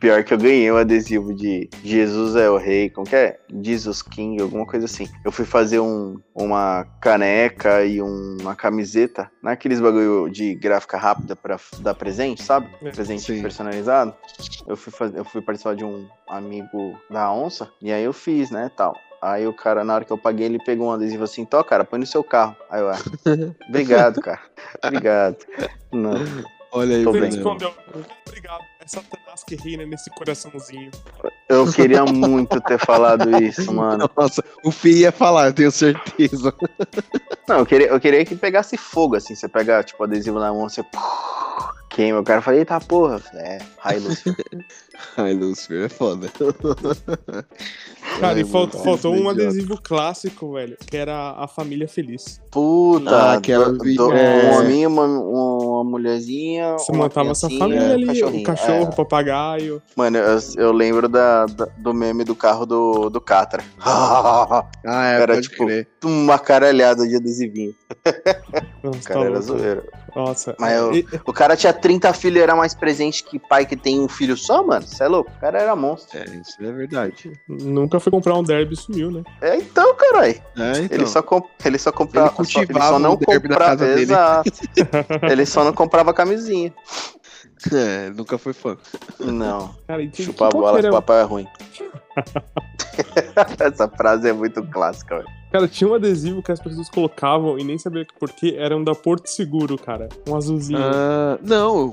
Pior 0.00 0.24
que 0.24 0.34
eu 0.34 0.38
ganhei 0.38 0.70
um 0.70 0.76
adesivo 0.76 1.34
de 1.34 1.68
Jesus 1.84 2.34
é 2.34 2.50
o 2.50 2.56
Rei, 2.56 2.90
como 2.90 3.06
que 3.06 3.14
é? 3.14 3.38
Jesus 3.62 4.02
King, 4.02 4.40
alguma 4.40 4.66
coisa 4.66 4.86
assim. 4.86 5.08
Eu 5.24 5.30
fui 5.30 5.44
fazer 5.44 5.78
um, 5.78 6.20
uma 6.34 6.84
caneca 7.00 7.84
e 7.84 8.02
um, 8.02 8.36
uma 8.40 8.56
camiseta, 8.56 9.30
naqueles 9.42 9.78
é 9.78 9.82
bagulho 9.82 10.28
de 10.28 10.54
gráfica 10.56 10.96
rápida 10.96 11.36
para 11.36 11.56
dar 11.78 11.94
presente, 11.94 12.42
sabe? 12.42 12.68
É, 12.82 12.90
presente 12.90 13.22
Sim. 13.22 13.42
personalizado. 13.42 14.14
Eu 14.66 14.76
fui, 14.76 14.92
fazer, 14.92 15.18
eu 15.18 15.24
fui 15.24 15.40
participar 15.40 15.76
de 15.76 15.84
um 15.84 16.08
amigo 16.28 16.98
da 17.08 17.32
onça, 17.32 17.70
e 17.80 17.92
aí 17.92 18.02
eu 18.02 18.12
fiz, 18.12 18.50
né, 18.50 18.70
tal. 18.76 18.94
Aí 19.20 19.46
o 19.46 19.52
cara, 19.52 19.84
na 19.84 19.94
hora 19.94 20.04
que 20.04 20.12
eu 20.12 20.18
paguei, 20.18 20.46
ele 20.46 20.58
pegou 20.58 20.88
um 20.88 20.92
adesivo 20.92 21.24
assim, 21.24 21.44
tô, 21.44 21.62
cara, 21.62 21.84
põe 21.84 21.98
no 21.98 22.06
seu 22.06 22.24
carro. 22.24 22.56
Aí 22.70 22.80
eu, 22.80 22.88
ah, 22.88 22.98
obrigado, 23.68 24.20
cara. 24.22 24.40
Obrigado. 24.82 25.36
Não. 25.92 26.14
Olha 26.72 26.96
aí, 26.96 27.04
Você 27.04 27.28
escondeu. 27.28 27.74
Obrigado. 28.26 28.62
É 28.80 28.86
Satanás 28.86 29.44
que 29.44 29.56
reina 29.56 29.84
nesse 29.84 30.08
coraçãozinho. 30.10 30.90
Eu 31.48 31.70
queria 31.70 32.04
muito 32.04 32.60
ter 32.60 32.78
falado 32.78 33.42
isso, 33.42 33.70
mano. 33.74 34.08
Nossa, 34.16 34.42
o 34.64 34.70
Fih 34.70 35.00
ia 35.00 35.12
falar, 35.12 35.48
eu 35.48 35.52
tenho 35.52 35.70
certeza. 35.70 36.54
Não, 37.48 37.58
eu 37.58 37.66
queria, 37.66 37.88
eu 37.88 38.00
queria 38.00 38.24
que 38.24 38.36
pegasse 38.36 38.76
fogo, 38.76 39.16
assim. 39.16 39.34
Você 39.34 39.48
pega, 39.48 39.82
tipo, 39.82 40.02
adesivo 40.02 40.38
na 40.38 40.52
mão, 40.52 40.68
você 40.68 40.82
queima. 41.90 42.20
O 42.20 42.24
cara 42.24 42.40
fala, 42.40 42.56
eita 42.56 42.80
porra. 42.80 43.20
É, 43.34 43.58
High 43.78 43.98
Lucifer. 43.98 44.44
High 45.16 45.34
Lucifer 45.34 45.84
é 45.84 45.88
foda. 45.88 46.30
Cara, 48.18 48.40
e 48.40 48.44
faltou, 48.44 48.82
faltou 48.82 49.14
um 49.14 49.28
adesivo 49.28 49.80
clássico, 49.82 50.52
velho, 50.54 50.76
que 50.86 50.96
era 50.96 51.34
a 51.36 51.46
família 51.46 51.86
feliz. 51.86 52.40
Puta, 52.50 53.10
ah, 53.10 53.32
aquela 53.34 53.72
do, 53.72 53.78
do, 53.78 54.12
é... 54.12 54.50
um 54.50 54.58
homem, 54.58 54.86
uma, 54.86 55.04
uma 55.04 55.84
mulherzinha. 55.84 56.72
Você 56.72 56.92
montava 56.92 57.30
essa 57.30 57.48
família 57.48 57.92
ali, 57.94 58.22
o 58.22 58.42
cachorro, 58.42 58.86
o 58.86 58.88
é. 58.88 58.94
papagaio. 58.94 59.82
Mano, 59.94 60.18
eu, 60.18 60.38
eu 60.56 60.72
lembro 60.72 61.08
da, 61.08 61.46
da, 61.46 61.66
do 61.78 61.94
meme 61.94 62.24
do 62.24 62.34
carro 62.34 62.66
do, 62.66 63.08
do 63.08 63.20
Catra. 63.20 63.62
ah, 63.80 64.64
é, 64.84 65.22
era 65.22 65.40
tipo 65.40 65.64
crer. 65.64 65.88
uma 66.04 66.38
caralhada 66.38 67.06
de 67.06 67.16
adesivinho. 67.16 67.74
Nossa, 68.82 68.98
o 68.98 69.02
cara 69.02 69.20
tá 69.20 69.26
era 69.26 69.40
zoeiro. 69.40 69.82
Nossa. 70.14 70.54
Mas 70.58 70.76
eu, 70.76 70.94
e... 70.94 71.06
o 71.24 71.32
cara 71.32 71.56
tinha 71.56 71.72
30 71.72 72.12
filhos, 72.12 72.42
era 72.42 72.54
mais 72.54 72.74
presente 72.74 73.24
que 73.24 73.38
pai 73.38 73.66
que 73.66 73.76
tem 73.76 74.00
um 74.00 74.08
filho 74.08 74.36
só, 74.36 74.62
mano. 74.62 74.86
Você 74.86 75.04
é 75.04 75.08
louco? 75.08 75.30
O 75.30 75.40
cara 75.40 75.60
era 75.60 75.76
monstro. 75.76 76.18
É, 76.18 76.24
isso 76.36 76.56
é 76.60 76.72
verdade. 76.72 77.32
Nunca 77.48 78.00
foi 78.00 78.10
comprar 78.10 78.34
um 78.34 78.42
derby 78.42 78.74
e 78.74 78.76
sumiu, 78.76 79.10
né? 79.10 79.22
É, 79.40 79.56
então, 79.56 79.94
caralho. 79.94 80.34
É, 80.56 80.78
então. 80.80 80.98
Ele 80.98 81.06
só, 81.06 81.22
comp... 81.22 81.46
ele 81.64 81.78
só 81.78 81.92
comprava. 81.92 82.34
Ele, 82.38 82.48
só, 82.48 82.62
ele 82.62 82.80
só 82.80 82.98
não 82.98 83.16
comprava. 83.16 83.86
Exato. 83.86 84.50
ele 85.30 85.46
só 85.46 85.64
não 85.64 85.72
comprava 85.72 86.12
camisinha. 86.12 86.72
É, 87.72 88.10
nunca 88.10 88.38
foi 88.38 88.52
fã. 88.52 88.76
Não. 89.18 89.74
Cara, 89.86 90.08
Chupar 90.14 90.48
a 90.48 90.50
bola 90.50 90.82
com 90.82 90.90
papai 90.90 91.20
é 91.20 91.24
ruim. 91.24 91.46
Essa 93.58 93.88
frase 93.88 94.28
é 94.28 94.32
muito 94.32 94.62
clássica, 94.64 95.18
velho. 95.18 95.40
Cara, 95.50 95.66
tinha 95.66 95.90
um 95.90 95.94
adesivo 95.94 96.42
que 96.42 96.52
as 96.52 96.60
pessoas 96.60 96.88
colocavam 96.88 97.58
e 97.58 97.64
nem 97.64 97.76
sabia 97.76 98.06
por 98.20 98.30
que 98.30 98.56
era 98.56 98.76
um 98.76 98.84
da 98.84 98.94
Porto 98.94 99.26
Seguro, 99.26 99.76
cara. 99.76 100.08
Um 100.28 100.36
azulzinho. 100.36 100.78
Uh, 100.78 101.40
não, 101.42 101.92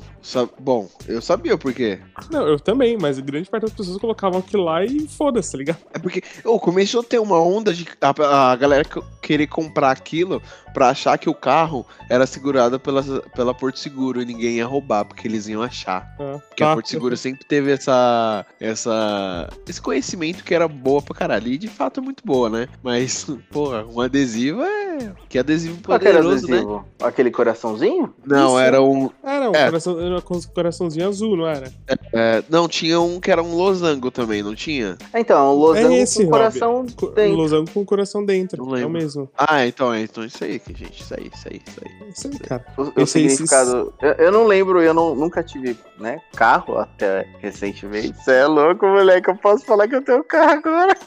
bom, 0.59 0.87
eu 1.07 1.21
sabia 1.23 1.57
por 1.57 1.73
quê. 1.73 1.99
Não, 2.29 2.47
eu 2.47 2.59
também, 2.59 2.97
mas 2.99 3.19
grande 3.19 3.49
parte 3.49 3.63
das 3.63 3.73
pessoas 3.73 3.97
colocavam 3.97 4.39
aquilo 4.39 4.63
lá 4.63 4.85
e 4.85 5.07
foda-se, 5.07 5.51
tá 5.51 5.57
ligado? 5.57 5.79
É 5.91 5.97
porque 5.97 6.21
oh, 6.43 6.59
começou 6.59 7.01
a 7.01 7.03
ter 7.03 7.17
uma 7.17 7.41
onda 7.41 7.73
de 7.73 7.87
a, 7.99 8.51
a 8.51 8.55
galera 8.55 8.85
querer 9.23 9.47
comprar 9.47 9.89
aquilo 9.89 10.39
pra 10.71 10.89
achar 10.89 11.17
que 11.17 11.27
o 11.27 11.33
carro 11.33 11.83
era 12.09 12.27
segurado 12.27 12.79
pela, 12.79 13.01
pela 13.35 13.55
Porto 13.55 13.79
Seguro 13.79 14.21
e 14.21 14.25
ninguém 14.25 14.57
ia 14.57 14.67
roubar, 14.67 15.03
porque 15.03 15.27
eles 15.27 15.47
iam 15.47 15.63
achar. 15.63 16.07
Ah, 16.19 16.39
porque 16.47 16.63
tá. 16.63 16.71
a 16.71 16.73
Porto 16.75 16.89
Seguro 16.89 17.17
sempre 17.17 17.43
teve 17.47 17.71
essa, 17.71 18.45
essa, 18.59 19.49
esse 19.67 19.81
conhecimento 19.81 20.06
que 20.43 20.53
era 20.53 20.67
boa 20.67 21.01
pra 21.01 21.15
caralho. 21.15 21.47
E 21.47 21.57
de 21.57 21.67
fato 21.67 21.99
é 21.99 22.03
muito 22.03 22.23
boa, 22.25 22.49
né? 22.49 22.67
Mas 22.81 23.25
Porra, 23.51 23.85
um 23.85 23.99
adesivo 23.99 24.61
é. 24.61 24.86
Que 25.29 25.39
adesivo 25.39 25.77
poderoso, 25.81 26.45
Aquele 26.45 26.57
adesivo? 26.57 26.75
né? 26.77 27.07
Aquele 27.07 27.31
coraçãozinho? 27.31 28.13
Não, 28.25 28.49
Isso. 28.49 28.59
era 28.59 28.81
um. 28.81 29.09
Era 29.23 29.49
um 29.49 29.55
é. 29.55 29.65
coração, 29.65 29.99
era 29.99 30.17
um 30.17 30.41
coraçãozinho 30.53 31.07
azul, 31.07 31.37
não 31.37 31.47
era? 31.47 31.71
É, 31.87 31.95
é, 32.13 32.43
não, 32.49 32.67
tinha 32.67 32.99
um 32.99 33.19
que 33.19 33.31
era 33.31 33.41
um 33.41 33.55
losango 33.55 34.09
também, 34.11 34.41
não 34.41 34.55
tinha? 34.55 34.97
Então, 35.13 35.53
um 35.53 35.57
losango 35.57 35.93
é 35.93 35.99
esse, 35.99 36.23
com 36.23 36.31
coração 36.31 36.85
dentro. 36.85 37.21
Um 37.21 37.35
losango 37.35 37.71
com 37.71 37.85
coração 37.85 38.25
dentro. 38.25 38.65
Não 38.65 38.75
é 38.75 38.85
o 38.85 38.89
mesmo. 38.89 39.29
Ah, 39.37 39.65
então 39.65 39.93
é 39.93 40.01
então 40.01 40.23
isso 40.23 40.43
aí, 40.43 40.61
gente. 40.67 41.01
Isso 41.01 41.13
aí, 41.13 41.31
isso 41.33 41.47
aí, 41.49 41.61
isso 41.65 41.81
aí. 41.83 42.09
Isso 42.09 42.27
aí, 42.27 42.39
cara. 42.39 42.65
O, 42.77 43.01
o 43.03 43.05
significado. 43.05 43.93
Eu, 44.01 44.11
eu, 44.13 44.31
não 44.31 44.47
lembro, 44.47 44.81
eu 44.81 44.93
não, 44.93 45.15
nunca 45.15 45.43
tive, 45.43 45.77
né? 45.99 46.19
Carro 46.35 46.77
até 46.77 47.27
recentemente. 47.39 48.17
Você 48.17 48.31
é 48.31 48.45
louco, 48.45 48.85
moleque. 48.85 49.29
Eu 49.29 49.35
posso 49.35 49.65
falar 49.65 49.87
que 49.87 49.95
eu 49.95 50.01
tenho 50.01 50.23
carro 50.23 50.51
agora. 50.51 50.97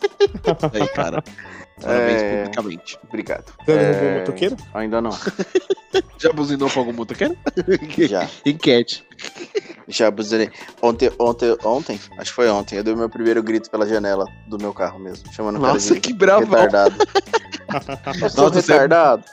aí, 0.72 0.88
cara. 0.88 1.22
Parabéns 1.80 2.22
é... 2.22 2.36
publicamente. 2.36 2.98
Obrigado. 3.08 3.52
Derrubou 3.66 4.08
é... 4.08 4.18
motoqueiro? 4.20 4.56
Ainda 4.74 5.00
não. 5.00 5.10
Já 6.18 6.32
buzinou 6.32 6.68
pra 6.68 6.80
algum 6.80 6.92
motoqueiro? 6.92 7.36
Já. 8.08 8.28
Enquete. 8.44 9.04
Já 9.88 10.10
buzinei. 10.10 10.50
Ontem, 10.80 11.10
ontem, 11.18 11.56
ontem, 11.64 12.00
acho 12.18 12.30
que 12.30 12.36
foi 12.36 12.48
ontem, 12.48 12.76
eu 12.76 12.84
dei 12.84 12.94
o 12.94 12.96
meu 12.96 13.08
primeiro 13.08 13.42
grito 13.42 13.70
pela 13.70 13.86
janela 13.86 14.24
do 14.46 14.58
meu 14.58 14.72
carro 14.72 14.98
mesmo. 14.98 15.32
Chamando 15.32 15.58
Nossa, 15.58 15.98
que 15.98 16.12
bravo. 16.12 16.44
Retardado. 16.44 16.96
Nossa, 18.36 18.60
retardado. 18.60 19.24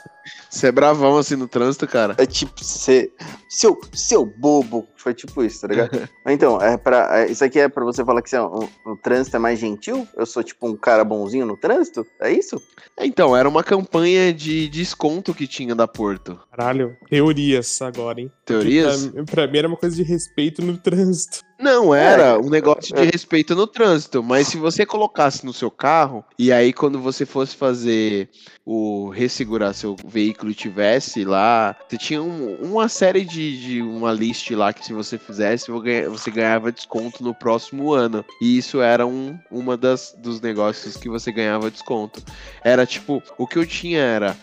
Você 0.50 0.68
é 0.68 0.72
bravão 0.72 1.16
assim 1.16 1.36
no 1.36 1.46
trânsito, 1.46 1.86
cara. 1.86 2.14
É 2.18 2.26
tipo, 2.26 2.52
você. 2.62 3.10
Seu, 3.48 3.78
seu 3.92 4.24
bobo. 4.24 4.86
Foi 4.98 5.14
tipo 5.14 5.42
isso, 5.44 5.60
tá 5.60 5.68
ligado? 5.68 6.08
então, 6.26 6.60
é 6.60 6.76
pra, 6.76 7.20
é, 7.20 7.30
isso 7.30 7.44
aqui 7.44 7.60
é 7.60 7.68
pra 7.68 7.84
você 7.84 8.04
falar 8.04 8.20
que 8.20 8.28
você 8.28 8.36
é 8.36 8.42
um, 8.42 8.68
um, 8.86 8.96
trânsito 8.96 9.36
é 9.36 9.38
mais 9.38 9.58
gentil? 9.58 10.06
Eu 10.16 10.26
sou 10.26 10.42
tipo 10.42 10.68
um 10.68 10.76
cara 10.76 11.04
bonzinho 11.04 11.46
no 11.46 11.56
trânsito? 11.56 12.06
É 12.20 12.30
isso? 12.32 12.60
Então, 12.98 13.36
era 13.36 13.48
uma 13.48 13.62
campanha 13.62 14.32
de 14.32 14.68
desconto 14.68 15.32
que 15.32 15.46
tinha 15.46 15.74
da 15.74 15.86
Porto. 15.86 16.38
Caralho, 16.50 16.96
teorias 17.08 17.80
agora, 17.80 18.20
hein? 18.20 18.32
Teorias? 18.44 19.06
Pra, 19.06 19.24
pra 19.24 19.46
mim 19.46 19.58
era 19.58 19.68
uma 19.68 19.76
coisa 19.76 19.94
de 19.94 20.02
respeito 20.02 20.62
no 20.62 20.76
trânsito. 20.76 21.46
Não, 21.58 21.92
era 21.92 22.22
é, 22.22 22.38
um 22.38 22.48
negócio 22.48 22.94
de 22.94 23.04
respeito 23.04 23.54
no 23.54 23.66
trânsito, 23.66 24.22
mas 24.22 24.46
se 24.46 24.56
você 24.56 24.86
colocasse 24.86 25.44
no 25.44 25.52
seu 25.52 25.70
carro, 25.70 26.24
e 26.38 26.52
aí 26.52 26.72
quando 26.72 27.00
você 27.00 27.26
fosse 27.26 27.56
fazer 27.56 28.28
o 28.64 29.08
ressegurar 29.08 29.74
seu 29.74 29.96
veículo 30.06 30.52
e 30.52 30.54
tivesse 30.54 31.24
lá, 31.24 31.74
você 31.88 31.98
tinha 31.98 32.22
um, 32.22 32.54
uma 32.62 32.88
série 32.88 33.24
de, 33.24 33.60
de, 33.60 33.82
uma 33.82 34.12
list 34.12 34.50
lá 34.52 34.72
que 34.72 34.84
se 34.88 34.94
você 34.94 35.18
fizesse, 35.18 35.70
você 35.70 36.30
ganhava 36.30 36.72
desconto 36.72 37.22
no 37.22 37.34
próximo 37.34 37.92
ano. 37.92 38.24
E 38.40 38.56
isso 38.56 38.80
era 38.80 39.06
um 39.06 39.38
uma 39.50 39.76
das 39.76 40.16
dos 40.16 40.40
negócios 40.40 40.96
que 40.96 41.10
você 41.10 41.30
ganhava 41.30 41.70
desconto. 41.70 42.22
Era 42.64 42.86
tipo, 42.86 43.22
o 43.36 43.46
que 43.46 43.58
eu 43.58 43.66
tinha 43.66 44.00
era 44.00 44.36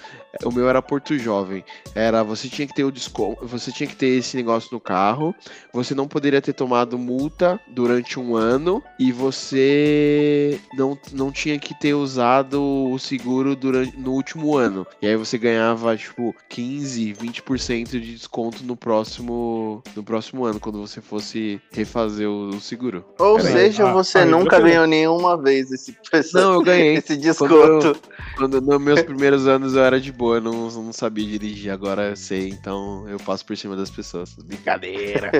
O 0.43 0.51
meu 0.51 0.69
era 0.69 0.81
Porto 0.81 1.17
Jovem. 1.17 1.63
Era 1.93 2.23
você 2.23 2.47
tinha 2.49 2.67
que 2.67 2.73
ter 2.73 2.83
o 2.83 2.91
desconto, 2.91 3.45
você 3.45 3.71
tinha 3.71 3.87
que 3.87 3.95
ter 3.95 4.07
esse 4.07 4.35
negócio 4.35 4.69
no 4.71 4.79
carro, 4.79 5.33
você 5.73 5.95
não 5.95 6.07
poderia 6.07 6.41
ter 6.41 6.53
tomado 6.53 6.97
multa 6.97 7.59
durante 7.67 8.19
um 8.19 8.35
ano 8.35 8.83
e 8.99 9.11
você 9.11 10.59
não, 10.73 10.97
não 11.11 11.31
tinha 11.31 11.57
que 11.57 11.77
ter 11.79 11.93
usado 11.93 12.61
o 12.61 12.97
seguro 12.99 13.55
durante 13.55 13.97
no 13.97 14.11
último 14.11 14.57
ano. 14.57 14.85
E 15.01 15.07
aí 15.07 15.15
você 15.15 15.37
ganhava 15.37 15.95
tipo 15.95 16.35
15, 16.49 17.13
20% 17.13 17.91
de 17.91 18.15
desconto 18.15 18.63
no 18.63 18.75
próximo 18.75 19.83
no 19.95 20.03
próximo 20.03 20.45
ano 20.45 20.59
quando 20.59 20.79
você 20.79 21.01
fosse 21.01 21.61
refazer 21.71 22.29
o, 22.29 22.49
o 22.49 22.61
seguro. 22.61 23.05
Ou 23.19 23.39
era 23.39 23.47
seja, 23.47 23.91
você 23.91 24.19
ah, 24.19 24.25
nunca 24.25 24.59
ganhou 24.59 24.87
nenhuma 24.87 25.37
vez 25.37 25.71
esse 25.71 25.95
Não, 26.33 26.53
eu 26.53 26.61
ganhei 26.61 26.95
esse 26.97 27.15
desconto. 27.17 27.95
Quando, 28.37 28.61
nos 28.61 28.81
meus 28.81 29.01
primeiros 29.01 29.47
anos 29.47 29.75
eu 29.75 29.83
era 29.83 29.99
de 29.99 30.11
boa, 30.11 30.24
eu 30.33 30.41
não, 30.41 30.71
não 30.71 30.93
sabia 30.93 31.25
dirigir, 31.25 31.71
agora 31.71 32.09
eu 32.09 32.15
sei, 32.15 32.49
então 32.49 33.07
eu 33.07 33.19
passo 33.19 33.45
por 33.45 33.55
cima 33.55 33.75
das 33.75 33.89
pessoas. 33.89 34.33
Brincadeira. 34.35 35.31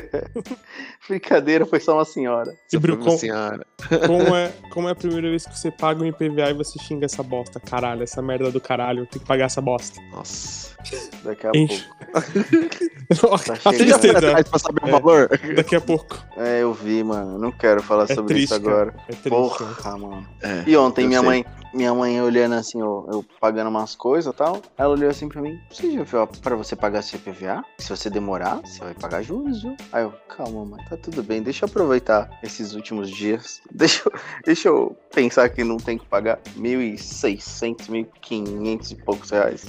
Brincadeira, 1.08 1.65
foi 1.65 1.80
só 1.80 1.95
uma 1.95 2.06
senhora. 2.06 2.56
E 2.71 2.78
Bru, 2.78 2.98
com, 2.98 3.17
senhora. 3.17 3.65
Como, 4.06 4.36
é, 4.36 4.54
como 4.71 4.88
é 4.88 4.91
a 4.91 4.95
primeira 4.95 5.30
vez 5.30 5.45
que 5.45 5.58
você 5.58 5.71
paga 5.71 6.04
um 6.04 6.06
IPVA 6.06 6.52
e 6.52 6.54
você 6.54 6.78
xinga 6.78 7.06
essa 7.06 7.24
bosta? 7.24 7.60
Caralho, 7.60 8.04
essa 8.04 8.21
merda 8.21 8.52
do 8.52 8.62
caralho, 8.62 9.02
eu 9.02 9.06
tenho 9.08 9.21
que 9.21 9.28
pagar 9.28 9.45
essa 9.45 9.62
bosta. 9.62 10.00
Nossa. 10.12 10.75
Daqui 11.24 11.48
a 11.48 11.52
Enche. 11.54 11.84
pouco. 11.84 11.95
tá 13.62 13.71
Você 13.71 13.88
já 13.88 14.00
foi 14.00 14.10
atrás 14.12 14.50
pra 14.50 14.60
saber 14.60 14.82
é, 14.84 14.88
o 14.88 15.00
valor? 15.00 15.30
Daqui 15.56 15.76
a 15.76 15.82
pouco. 15.82 16.17
É, 16.38 16.62
eu 16.62 16.74
vi, 16.74 17.04
mano. 17.04 17.38
Não 17.38 17.52
quero 17.52 17.82
falar 17.82 18.06
é 18.10 18.15
sobre 18.15 18.36
triste, 18.36 18.45
isso 18.45 18.56
agora. 18.56 18.93
É 19.08 19.12
triste, 19.12 19.30
Porra, 19.30 19.98
mano. 19.98 20.28
É, 20.41 20.63
e 20.67 20.78
ontem 20.78 21.08
minha 21.08 21.19
sei. 21.19 21.28
mãe, 21.28 21.45
minha 21.76 21.93
mãe 21.93 22.21
olhando 22.21 22.56
assim, 22.56 22.80
eu, 22.80 23.06
eu 23.12 23.26
pagando 23.39 23.67
umas 23.69 23.95
coisas 23.95 24.34
e 24.34 24.38
tal, 24.38 24.62
ela 24.78 24.93
olhou 24.93 25.10
assim 25.10 25.28
pra 25.28 25.41
mim, 25.41 25.60
você 25.69 25.91
já 25.91 26.04
viu 26.04 26.28
pra 26.41 26.56
você 26.56 26.76
pagar 26.76 27.02
seu 27.02 27.19
IPVA? 27.19 27.63
Se 27.78 27.89
você 27.89 28.10
demorar, 28.10 28.62
você 28.63 28.80
vai 28.80 28.93
pagar 28.93 29.21
juros, 29.21 29.62
viu? 29.62 29.76
Aí 29.91 30.04
eu, 30.04 30.13
calma, 30.30 30.65
mãe, 30.65 30.84
tá 30.89 30.95
tudo 30.95 31.21
bem, 31.21 31.41
deixa 31.41 31.65
eu 31.65 31.69
aproveitar 31.69 32.30
esses 32.41 32.74
últimos 32.74 33.10
dias. 33.10 33.62
Deixa 33.76 34.04
eu, 34.06 34.13
deixa 34.45 34.67
eu 34.69 34.95
pensar 35.13 35.50
que 35.50 35.63
não 35.63 35.78
tem 35.78 35.98
que 35.98 36.06
pagar 36.06 36.39
1.600, 36.58 37.89
1.500 37.89 38.91
e 38.91 38.95
poucos 38.95 39.30
reais. 39.30 39.65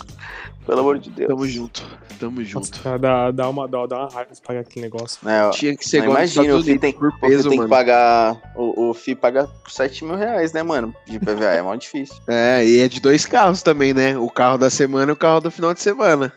Pelo 0.66 0.80
amor 0.80 0.98
de 0.98 1.10
Deus. 1.10 1.28
Tamo 1.28 1.46
junto. 1.46 1.86
Tamo 2.18 2.44
junto. 2.44 2.76
Nossa, 2.76 2.98
dá, 2.98 3.30
dá 3.30 3.48
uma 3.48 3.68
dó, 3.68 3.86
dá 3.86 4.00
uma 4.00 4.08
raiva 4.08 4.34
de 4.34 4.40
pagar 4.40 4.60
aquele 4.60 4.86
negócio. 4.86 5.26
É, 5.28 5.48
Tinha 5.50 5.76
que 5.76 5.88
ser 5.88 5.98
igual 5.98 6.18
Imagina, 6.18 6.56
o 6.56 6.62
FI 6.62 6.78
tem, 6.78 6.92
por 6.92 7.16
peso, 7.20 7.48
tem 7.48 7.60
que 7.60 7.68
pagar. 7.68 8.36
O, 8.56 8.90
o 8.90 8.94
FI 8.94 9.14
paga 9.14 9.48
7 9.68 10.04
mil 10.04 10.16
reais, 10.16 10.52
né, 10.52 10.62
mano? 10.64 10.94
De 11.06 11.20
PVA. 11.20 11.54
É 11.54 11.62
mó 11.62 11.74
difícil. 11.76 12.16
É, 12.26 12.66
e 12.66 12.80
é 12.80 12.88
de 12.88 13.00
dois 13.00 13.24
carros 13.24 13.62
também, 13.62 13.94
né? 13.94 14.18
O 14.18 14.28
carro 14.28 14.58
da 14.58 14.68
semana 14.68 15.12
e 15.12 15.14
o 15.14 15.16
carro 15.16 15.40
do 15.40 15.50
final 15.50 15.72
de 15.72 15.80
semana. 15.80 16.32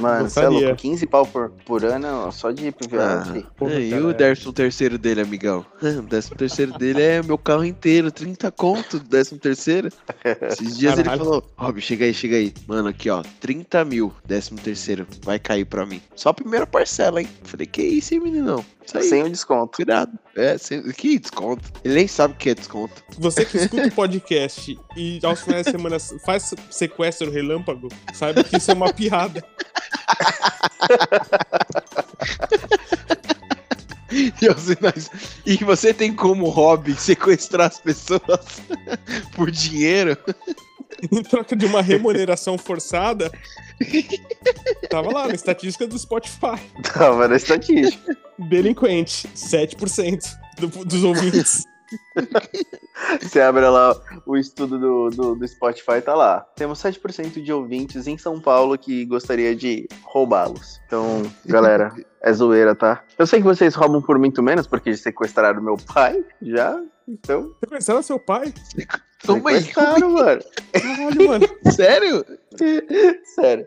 Mano, 0.00 0.28
você 0.28 0.40
é 0.40 0.48
louco, 0.48 0.76
15 0.76 1.06
pau 1.06 1.26
por, 1.26 1.50
por 1.64 1.84
ano 1.84 2.32
só 2.32 2.50
de 2.50 2.68
IPVA. 2.68 3.24
Ah, 3.24 3.78
e 3.78 3.94
o 3.94 4.12
décimo 4.12 4.52
terceiro 4.52 4.98
dele, 4.98 5.20
amigão? 5.20 5.64
O 5.82 6.02
décimo 6.02 6.36
terceiro 6.36 6.72
dele 6.78 7.02
é 7.02 7.22
meu 7.22 7.38
carro 7.38 7.64
inteiro, 7.64 8.10
30 8.10 8.50
conto 8.50 8.98
do 8.98 9.08
décimo 9.08 9.38
terceiro. 9.38 9.88
Esses 10.50 10.78
dias 10.78 10.94
Caralho. 10.96 11.12
ele 11.12 11.24
falou, 11.24 11.44
Rob, 11.56 11.80
chega 11.80 12.04
aí, 12.04 12.14
chega 12.14 12.36
aí. 12.36 12.52
Mano, 12.66 12.88
aqui 12.88 13.10
ó, 13.10 13.22
30 13.40 13.84
mil, 13.84 14.12
décimo 14.24 14.58
terceiro, 14.58 15.06
vai 15.22 15.38
cair 15.38 15.64
pra 15.64 15.84
mim. 15.84 16.00
Só 16.14 16.30
a 16.30 16.34
primeira 16.34 16.66
parcela, 16.66 17.20
hein? 17.20 17.28
Falei, 17.44 17.66
que 17.66 17.82
isso, 17.82 18.14
hein, 18.14 18.20
meninão? 18.20 18.64
Sem 18.86 19.22
o 19.22 19.28
desconto. 19.28 19.76
Cuidado. 19.76 20.18
É, 20.36 20.58
sem... 20.58 20.82
que 20.92 21.18
desconto? 21.18 21.62
Ele 21.84 21.94
nem 21.94 22.08
sabe 22.08 22.34
o 22.34 22.36
que 22.36 22.50
é 22.50 22.54
desconto. 22.54 23.02
Você 23.18 23.44
que 23.44 23.56
escuta 23.56 23.86
o 23.86 23.92
podcast 23.92 24.78
e 24.96 25.20
aos 25.22 25.42
finais 25.42 25.66
de 25.66 25.72
semana 25.72 25.96
faz 26.24 26.54
sequestro 26.70 27.30
relâmpago, 27.30 27.88
saiba 28.12 28.42
que 28.42 28.56
isso 28.56 28.70
é 28.70 28.74
uma 28.74 28.92
piada. 28.92 29.44
E 35.46 35.56
você 35.64 35.94
tem 35.94 36.14
como 36.14 36.48
hobby 36.48 36.94
sequestrar 36.94 37.68
as 37.68 37.80
pessoas 37.80 38.62
por 39.34 39.50
dinheiro? 39.50 40.16
Em 41.10 41.22
troca 41.22 41.54
de 41.54 41.64
uma 41.64 41.80
remuneração 41.80 42.58
forçada? 42.58 43.30
Tava 44.90 45.12
lá 45.12 45.28
na 45.28 45.34
estatística 45.34 45.86
do 45.86 45.98
Spotify. 45.98 46.60
Tava 46.92 47.28
na 47.28 47.36
estatística. 47.36 48.16
Delinquente, 48.38 49.28
7% 49.28 50.20
do, 50.58 50.84
dos 50.84 51.04
ouvintes. 51.04 51.64
Você 53.20 53.40
abre 53.40 53.66
lá 53.68 53.96
o 54.26 54.36
estudo 54.36 54.78
do, 54.78 55.10
do, 55.10 55.34
do 55.34 55.48
Spotify, 55.48 56.00
tá 56.04 56.14
lá. 56.14 56.46
Temos 56.56 56.82
7% 56.82 57.42
de 57.42 57.52
ouvintes 57.52 58.06
em 58.06 58.16
São 58.16 58.40
Paulo 58.40 58.76
que 58.78 59.04
gostaria 59.04 59.54
de 59.54 59.88
roubá-los. 60.02 60.80
Então, 60.86 61.22
galera, 61.46 61.92
é 62.22 62.32
zoeira, 62.32 62.74
tá? 62.74 63.02
Eu 63.18 63.26
sei 63.26 63.40
que 63.40 63.46
vocês 63.46 63.74
roubam 63.74 64.02
por 64.02 64.18
muito 64.18 64.42
menos, 64.42 64.66
porque 64.66 64.96
sequestraram 64.96 65.62
meu 65.62 65.76
pai, 65.76 66.24
já. 66.42 66.80
Então. 67.08 67.54
Sequestraram 67.60 68.02
seu 68.02 68.18
pai? 68.18 68.52
Sequestraram, 69.24 70.10
mano. 70.10 70.42
Caralho, 70.72 71.28
mano. 71.28 71.46
Sério? 71.74 72.24
Sério. 73.24 73.66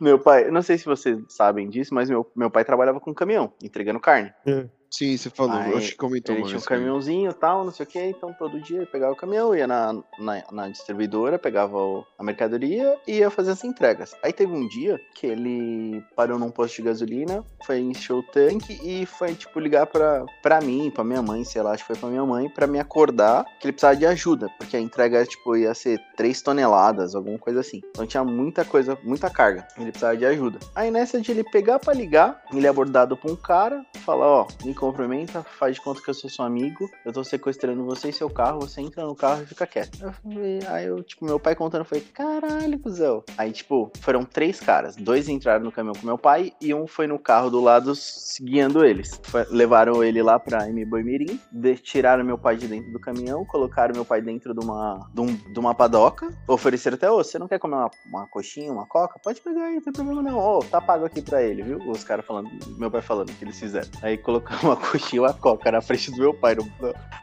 Meu 0.00 0.18
pai, 0.18 0.50
não 0.50 0.62
sei 0.62 0.76
se 0.76 0.84
vocês 0.84 1.16
sabem 1.28 1.68
disso, 1.68 1.94
mas 1.94 2.10
meu, 2.10 2.28
meu 2.34 2.50
pai 2.50 2.64
trabalhava 2.64 2.98
com 2.98 3.14
caminhão, 3.14 3.52
entregando 3.62 4.00
carne. 4.00 4.32
É. 4.44 4.66
Sim, 4.96 5.16
você 5.16 5.28
falou, 5.28 5.56
aí, 5.56 5.74
acho 5.74 5.90
que 5.90 5.96
comentou 5.96 6.36
Ele 6.36 6.44
tinha 6.44 6.58
um 6.58 6.62
caminhãozinho 6.62 7.30
e 7.32 7.34
tal, 7.34 7.64
não 7.64 7.72
sei 7.72 7.84
o 7.84 7.88
que, 7.88 8.00
então 8.00 8.32
todo 8.32 8.60
dia 8.60 8.76
ele 8.76 8.86
pegava 8.86 9.12
o 9.12 9.16
caminhão, 9.16 9.52
ia 9.52 9.66
na, 9.66 9.92
na, 10.20 10.44
na 10.52 10.68
distribuidora, 10.68 11.36
pegava 11.36 11.76
o, 11.76 12.04
a 12.16 12.22
mercadoria 12.22 12.96
e 13.04 13.16
ia 13.18 13.28
fazer 13.28 13.50
as 13.50 13.64
entregas. 13.64 14.14
Aí 14.22 14.32
teve 14.32 14.52
um 14.52 14.68
dia 14.68 15.00
que 15.16 15.26
ele 15.26 16.00
parou 16.14 16.38
num 16.38 16.50
posto 16.50 16.76
de 16.76 16.82
gasolina, 16.82 17.44
foi 17.66 17.80
encher 17.80 18.12
o 18.12 18.22
tanque 18.22 18.78
e 18.84 19.04
foi, 19.04 19.34
tipo, 19.34 19.58
ligar 19.58 19.86
pra, 19.86 20.24
pra 20.40 20.60
mim, 20.60 20.92
pra 20.92 21.02
minha 21.02 21.20
mãe, 21.20 21.42
sei 21.42 21.60
lá, 21.60 21.72
acho 21.72 21.82
que 21.82 21.92
foi 21.92 21.96
pra 21.96 22.08
minha 22.08 22.24
mãe, 22.24 22.48
pra 22.48 22.68
me 22.68 22.78
acordar 22.78 23.44
que 23.58 23.66
ele 23.66 23.72
precisava 23.72 23.96
de 23.96 24.06
ajuda, 24.06 24.48
porque 24.58 24.76
a 24.76 24.80
entrega, 24.80 25.26
tipo, 25.26 25.56
ia 25.56 25.74
ser 25.74 26.00
3 26.16 26.40
toneladas, 26.40 27.16
alguma 27.16 27.38
coisa 27.38 27.58
assim. 27.60 27.80
Então 27.90 28.06
tinha 28.06 28.22
muita 28.22 28.64
coisa, 28.64 28.96
muita 29.02 29.28
carga, 29.28 29.66
ele 29.76 29.90
precisava 29.90 30.16
de 30.16 30.24
ajuda. 30.24 30.60
Aí 30.72 30.88
nessa 30.88 31.20
de 31.20 31.32
ele 31.32 31.42
pegar 31.42 31.80
pra 31.80 31.92
ligar, 31.92 32.40
ele 32.52 32.66
é 32.66 32.70
abordado 32.70 33.16
por 33.16 33.28
um 33.32 33.36
cara, 33.36 33.84
fala, 34.04 34.24
ó, 34.24 34.46
me 34.64 34.72
cumprimenta, 34.90 35.42
faz 35.42 35.76
de 35.76 35.80
conta 35.80 36.00
que 36.00 36.10
eu 36.10 36.14
sou 36.14 36.28
seu 36.28 36.44
amigo, 36.44 36.90
eu 37.04 37.12
tô 37.12 37.24
sequestrando 37.24 37.84
você 37.84 38.08
e 38.08 38.12
seu 38.12 38.28
carro, 38.28 38.60
você 38.60 38.80
entra 38.80 39.04
no 39.04 39.14
carro 39.14 39.42
e 39.42 39.46
fica 39.46 39.66
quieto. 39.66 39.98
Eu 40.02 40.12
falei, 40.12 40.60
aí 40.66 40.86
eu, 40.86 41.02
tipo, 41.02 41.24
meu 41.24 41.38
pai 41.40 41.54
contando, 41.54 41.84
foi, 41.84 42.00
caralho, 42.00 42.78
cuzão. 42.78 43.22
Aí, 43.38 43.52
tipo, 43.52 43.90
foram 44.00 44.24
três 44.24 44.60
caras, 44.60 44.96
dois 44.96 45.28
entraram 45.28 45.64
no 45.64 45.72
caminhão 45.72 45.94
com 45.94 46.06
meu 46.06 46.18
pai 46.18 46.52
e 46.60 46.74
um 46.74 46.86
foi 46.86 47.06
no 47.06 47.18
carro 47.18 47.50
do 47.50 47.60
lado 47.60 47.92
guiando 48.40 48.84
eles. 48.84 49.20
Foi, 49.24 49.44
levaram 49.50 50.02
ele 50.02 50.22
lá 50.22 50.38
pra 50.38 50.68
M 50.68 50.84
Boimirim, 50.84 51.40
tiraram 51.82 52.24
meu 52.24 52.38
pai 52.38 52.56
de 52.56 52.68
dentro 52.68 52.92
do 52.92 53.00
caminhão, 53.00 53.44
colocaram 53.44 53.94
meu 53.94 54.04
pai 54.04 54.20
dentro 54.20 54.54
de 54.54 54.64
uma, 54.64 55.08
de, 55.12 55.20
um, 55.20 55.26
de 55.26 55.58
uma 55.58 55.74
padoca, 55.74 56.32
ofereceram 56.46 56.96
até, 56.96 57.10
ô, 57.10 57.18
você 57.18 57.38
não 57.38 57.48
quer 57.48 57.58
comer 57.58 57.76
uma, 57.76 57.90
uma 58.06 58.26
coxinha, 58.26 58.72
uma 58.72 58.86
coca? 58.86 59.18
Pode 59.18 59.40
pegar 59.40 59.64
aí, 59.64 59.74
não 59.74 59.82
tem 59.82 59.92
problema 59.92 60.22
não. 60.22 60.38
Ô, 60.38 60.58
tá 60.60 60.80
pago 60.80 61.04
aqui 61.04 61.22
pra 61.22 61.42
ele, 61.42 61.62
viu? 61.62 61.78
Os 61.90 62.04
caras 62.04 62.24
falando, 62.24 62.50
meu 62.76 62.90
pai 62.90 63.02
falando 63.02 63.32
que 63.32 63.44
eles 63.44 63.58
fizeram. 63.58 63.88
Aí 64.02 64.16
colocamos 64.18 64.63
uma 64.64 64.76
coxinha 64.76 65.16
e 65.16 65.20
uma 65.20 65.32
coca 65.32 65.70
na 65.70 65.80
frente 65.80 66.10
do 66.10 66.18
meu 66.18 66.34
pai 66.34 66.56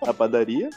na 0.05 0.13
padaria. 0.13 0.69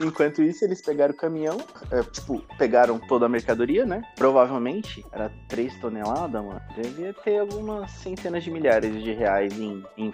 Enquanto 0.00 0.42
isso, 0.42 0.64
eles 0.64 0.80
pegaram 0.80 1.12
o 1.12 1.16
caminhão, 1.16 1.58
é, 1.90 2.02
tipo, 2.02 2.42
pegaram 2.56 2.98
toda 2.98 3.26
a 3.26 3.28
mercadoria, 3.28 3.84
né? 3.84 4.02
Provavelmente 4.16 5.04
era 5.12 5.30
3 5.48 5.78
toneladas, 5.80 6.42
mano. 6.42 6.60
Devia 6.74 7.12
ter 7.12 7.38
algumas 7.38 7.90
centenas 7.90 8.42
de 8.42 8.50
milhares 8.50 9.02
de 9.02 9.12
reais 9.12 9.58
em, 9.58 9.84
em 9.96 10.12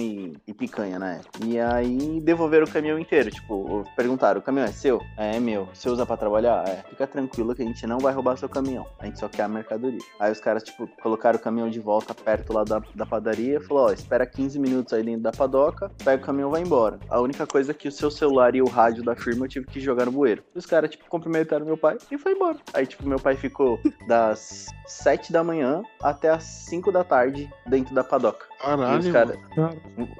e, 0.00 0.32
e 0.46 0.54
picanha, 0.54 0.98
né? 0.98 1.20
E 1.44 1.58
aí 1.58 2.20
devolveram 2.20 2.66
o 2.66 2.70
caminhão 2.70 2.98
inteiro. 2.98 3.30
Tipo, 3.30 3.84
perguntaram: 3.96 4.40
o 4.40 4.42
caminhão 4.42 4.66
é 4.66 4.72
seu? 4.72 5.00
É, 5.16 5.36
é 5.36 5.40
meu. 5.40 5.68
Você 5.72 5.88
usa 5.88 6.04
pra 6.04 6.16
trabalhar? 6.16 6.66
É. 6.68 6.84
Fica 6.88 7.06
tranquilo 7.06 7.54
que 7.54 7.62
a 7.62 7.66
gente 7.66 7.86
não 7.86 7.98
vai 7.98 8.12
roubar 8.12 8.36
seu 8.36 8.48
caminhão. 8.48 8.86
A 8.98 9.06
gente 9.06 9.18
só 9.18 9.28
quer 9.28 9.44
a 9.44 9.48
mercadoria. 9.48 10.00
Aí 10.18 10.30
os 10.30 10.40
caras, 10.40 10.62
tipo, 10.62 10.88
colocaram 11.02 11.38
o 11.38 11.42
caminhão 11.42 11.70
de 11.70 11.80
volta 11.80 12.14
perto 12.14 12.52
lá 12.52 12.64
da, 12.64 12.82
da 12.94 13.06
padaria. 13.06 13.60
Falou: 13.60 13.86
ó, 13.86 13.92
espera 13.92 14.26
15 14.26 14.58
minutos 14.58 14.92
aí 14.92 15.02
dentro 15.02 15.22
da 15.26 15.32
padoca, 15.32 15.90
pega 16.04 16.22
o 16.22 16.24
caminhão 16.24 16.50
e 16.50 16.52
vai 16.52 16.62
embora. 16.62 17.00
A 17.10 17.20
única 17.20 17.46
coisa 17.46 17.72
é 17.72 17.74
que 17.74 17.88
o 17.88 17.92
seu 17.92 18.10
celular 18.10 18.54
e 18.54 18.62
o 18.62 18.66
rádio 18.66 19.02
da 19.02 19.16
firma 19.16 19.46
eu 19.46 19.48
tive 19.48 19.66
que 19.66 19.80
jogar 19.80 20.06
no 20.06 20.12
bueiro. 20.12 20.44
Os 20.54 20.64
caras, 20.64 20.90
tipo, 20.90 21.04
cumprimentaram 21.08 21.66
meu 21.66 21.76
pai 21.76 21.98
e 22.10 22.16
foi 22.16 22.32
embora. 22.32 22.58
Aí, 22.72 22.86
tipo, 22.86 23.06
meu 23.06 23.18
pai 23.18 23.34
ficou 23.34 23.80
das 24.06 24.66
7 24.86 25.32
da 25.32 25.42
manhã 25.42 25.82
até 26.00 26.30
as 26.30 26.44
5 26.44 26.92
da 26.92 27.02
tarde 27.02 27.50
dentro 27.66 27.92
da 27.92 28.04
padoca. 28.04 28.46
Caralho, 28.60 28.94
e 28.94 28.98
os 29.06 29.12
cara... 29.12 29.36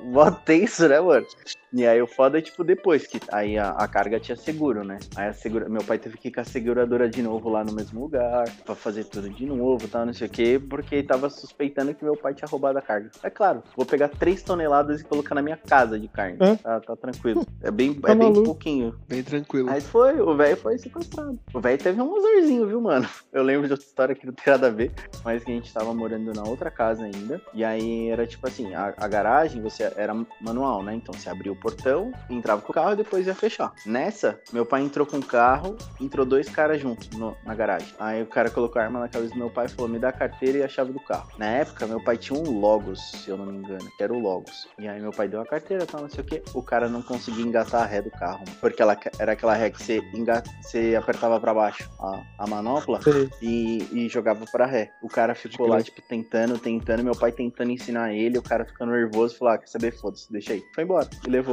Mó 0.03 0.31
tenso, 0.31 0.89
né, 0.89 1.01
mano? 1.01 1.27
E 1.77 1.87
aí 1.87 2.01
o 2.01 2.07
foda 2.07 2.39
é, 2.39 2.41
tipo, 2.41 2.65
depois, 2.65 3.07
que 3.07 3.21
aí 3.31 3.59
a, 3.59 3.69
a 3.71 3.87
carga 3.87 4.19
tinha 4.19 4.35
seguro, 4.35 4.83
né? 4.83 4.99
Aí 5.15 5.29
a 5.29 5.33
segura... 5.35 5.69
meu 5.69 5.85
pai 5.85 5.99
teve 5.99 6.17
que 6.17 6.29
ir 6.29 6.33
com 6.33 6.41
a 6.41 6.45
seguradora 6.45 7.07
de 7.07 7.23
novo 7.23 7.51
lá 7.51 7.63
no 7.63 7.73
mesmo 7.73 8.01
lugar, 8.01 8.49
pra 8.65 8.75
fazer 8.75 9.05
tudo 9.05 9.29
de 9.29 9.45
novo, 9.45 9.87
tal, 9.87 10.07
não 10.07 10.15
sei 10.15 10.27
o 10.27 10.31
quê, 10.31 10.59
porque 10.71 11.03
tava 11.03 11.29
suspeitando 11.29 11.95
que 11.95 12.03
meu 12.03 12.17
pai 12.17 12.33
tinha 12.33 12.49
roubado 12.49 12.79
a 12.79 12.83
carga. 12.83 13.11
É 13.23 13.29
claro, 13.29 13.63
vou 13.77 13.85
pegar 13.85 14.09
3 14.09 14.43
toneladas 14.43 15.03
e 15.03 15.05
colocar 15.05 15.35
na 15.35 15.43
minha 15.43 15.59
casa 15.59 16.01
de 16.01 16.09
carne. 16.09 16.39
Tá, 16.63 16.81
tá, 16.81 16.97
tranquilo. 16.97 17.47
É 17.63 17.71
bem, 17.71 17.93
tá 17.93 18.13
é 18.13 18.15
bem 18.15 18.33
pouquinho. 18.33 18.95
Bem 19.07 19.23
tranquilo. 19.23 19.69
Aí 19.69 19.83
foi, 19.83 20.19
o 20.19 20.35
velho 20.35 20.57
foi 20.57 20.79
sequestrado. 20.79 21.39
O 21.53 21.61
velho 21.61 21.79
teve 21.79 22.01
um 22.01 22.17
azarzinho, 22.17 22.67
viu, 22.67 22.81
mano? 22.81 23.07
Eu 23.31 23.43
lembro 23.43 23.67
de 23.67 23.75
outra 23.75 23.87
história 23.87 24.15
que 24.15 24.27
não 24.27 24.33
tem 24.33 24.53
nada 24.53 24.69
a 24.69 24.71
ver, 24.71 24.93
mas 25.23 25.45
que 25.45 25.51
a 25.51 25.55
gente 25.55 25.73
tava 25.73 25.93
morando 25.93 26.33
na 26.33 26.43
outra 26.45 26.71
casa 26.71 27.05
ainda. 27.05 27.41
E 27.53 27.63
aí 27.63 28.09
era 28.09 28.27
tipo 28.27 28.47
assim, 28.47 28.75
a, 28.75 28.95
a 28.97 29.07
garagem 29.07 29.61
você 29.61 29.93
era 29.97 30.15
manual, 30.41 30.83
né? 30.83 30.95
Então 30.95 31.13
você 31.13 31.29
abria 31.29 31.53
o 31.53 31.57
portão, 31.67 32.13
entrava 32.31 32.63
com 32.63 32.71
o 32.71 32.75
carro 32.75 32.93
e 32.93 32.97
depois 32.97 33.27
ia 33.27 33.35
fechar. 33.35 33.73
Nessa, 33.85 34.41
meu 34.53 34.65
pai 34.65 34.83
entrou 34.83 35.05
com 35.05 35.19
o 35.19 35.25
carro, 35.25 35.77
entrou 36.01 36.25
dois 36.25 36.49
caras 36.49 36.81
juntos 36.81 37.11
no, 37.19 37.37
na 37.45 37.55
garagem. 37.57 37.93
Aí 37.99 38.23
o 38.23 38.27
cara 38.27 38.51
colocou 38.51 38.81
a 38.81 38.85
arma 38.85 39.01
na 39.01 39.09
cabeça 39.09 39.33
do 39.33 39.39
meu 39.39 39.51
pai 39.51 39.67
e 39.67 39.69
falou: 39.69 39.89
me 39.89 39.99
dá 39.99 40.11
a 40.11 40.13
carteira 40.13 40.59
e 40.59 40.63
a 40.63 40.69
chave 40.69 40.93
do 40.93 41.01
carro. 41.01 41.29
Na 41.39 41.47
época, 41.47 41.87
meu 41.87 42.01
pai 42.01 42.17
tinha 42.17 42.39
um 42.39 42.61
Logos, 42.61 43.01
se 43.11 43.31
eu 43.31 43.37
não 43.37 43.47
me 43.47 43.59
engano, 43.59 43.91
que 43.97 44.03
era 44.03 44.13
o 44.13 44.19
Logos. 44.19 44.69
E 44.79 44.87
aí 44.87 45.01
meu 45.01 45.11
pai 45.11 45.27
deu 45.27 45.41
a 45.41 45.47
carteira, 45.47 45.85
tal, 45.85 46.03
não 46.03 46.09
sei 46.09 46.21
o 46.23 46.27
que. 46.27 46.43
O 46.55 46.63
cara 46.63 46.89
não 46.89 47.03
conseguia 47.03 47.45
engatar 47.45 47.83
a 47.83 47.87
ré 47.87 48.01
do 48.01 48.11
carro, 48.11 48.45
porque 48.61 48.81
ela 48.81 48.97
era 49.19 49.33
aquela 49.33 49.55
ré 49.55 49.71
que 49.71 49.83
você, 49.83 49.99
engat... 50.15 50.49
você 50.63 50.95
apertava 50.95 51.41
para 51.41 51.53
baixo 51.53 51.91
a, 51.99 52.23
a 52.39 52.47
manopla 52.47 53.01
e, 53.43 53.89
e, 53.93 54.09
jogava 54.09 54.45
para 54.53 54.67
ré. 54.67 54.93
O 55.03 55.09
cara 55.09 55.35
ficou 55.35 55.67
lá, 55.67 55.83
tipo, 55.83 56.01
tentando, 56.03 56.59
tentando, 56.59 57.03
meu 57.03 57.17
pai 57.17 57.33
tentando 57.33 57.71
ensinar 57.71 58.15
ele, 58.15 58.39
o 58.39 58.43
cara 58.43 58.65
ficando 58.65 58.93
nervoso, 58.93 59.37
falou: 59.37 59.55
ah, 59.55 59.59
quer 59.59 59.69
saber? 59.69 59.93
Foda-se, 59.93 60.31
deixa 60.31 60.53
aí. 60.53 60.63
Foi 60.75 60.85
embora. 60.85 61.09
E 61.27 61.31
levou 61.31 61.46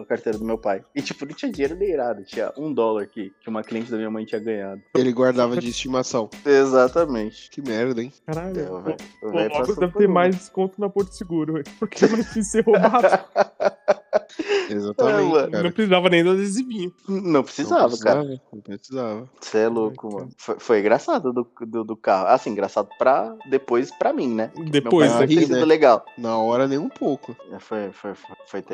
a 0.00 0.06
carteira 0.06 0.38
do 0.38 0.44
meu 0.44 0.58
pai. 0.58 0.84
E, 0.94 1.02
tipo, 1.02 1.24
não 1.24 1.34
tinha 1.34 1.50
dinheiro 1.50 1.76
nem 1.76 1.90
irado, 1.90 2.24
tinha 2.24 2.52
um 2.56 2.72
dólar 2.72 3.06
que, 3.06 3.32
que 3.40 3.48
uma 3.48 3.62
cliente 3.62 3.90
da 3.90 3.96
minha 3.96 4.10
mãe 4.10 4.24
tinha 4.24 4.40
ganhado. 4.40 4.82
Ele 4.96 5.12
guardava 5.12 5.56
de 5.56 5.68
estimação. 5.68 6.28
Exatamente. 6.44 7.50
Que 7.50 7.62
merda, 7.62 8.02
hein? 8.02 8.12
Caralho. 8.26 8.60
É, 8.60 9.62
o 9.62 9.76
deve 9.76 9.98
ter 9.98 10.08
mais 10.08 10.36
desconto 10.36 10.80
na 10.80 10.88
Porto 10.88 11.12
Seguro, 11.12 11.62
porque 11.78 12.06
não 12.06 12.22
quis 12.22 12.46
ser 12.48 12.64
roubado. 12.64 13.08
Exatamente. 14.70 15.56
É, 15.56 15.62
não 15.62 15.72
precisava 15.72 16.08
nem 16.08 16.24
do 16.24 16.30
adesivinho. 16.30 16.92
Não 17.08 17.42
precisava, 17.42 17.82
não 17.82 17.88
precisava 17.88 18.22
cara. 18.26 18.40
Não 18.52 18.60
precisava. 18.60 19.30
Você 19.40 19.58
é 19.58 19.68
louco, 19.68 20.12
mano. 20.12 20.30
Foi, 20.36 20.56
foi 20.58 20.80
engraçado 20.80 21.32
do, 21.32 21.48
do, 21.60 21.84
do, 21.84 21.96
carro. 21.96 22.28
Assim, 22.28 22.50
engraçado 22.50 22.88
pra 22.98 23.34
depois 23.48 23.90
pra 23.90 24.12
mim, 24.12 24.28
né? 24.28 24.52
Depois, 24.70 25.10
Meu 25.10 25.26
pai, 25.26 25.46
né? 25.46 25.64
legal. 25.64 26.04
Na 26.18 26.36
hora, 26.36 26.68
nem 26.68 26.78
um 26.78 26.88
pouco. 26.88 27.36
É, 27.50 27.58
foi, 27.58 27.90
foi, 27.92 28.14
foi, 28.14 28.62
foi 28.62 28.64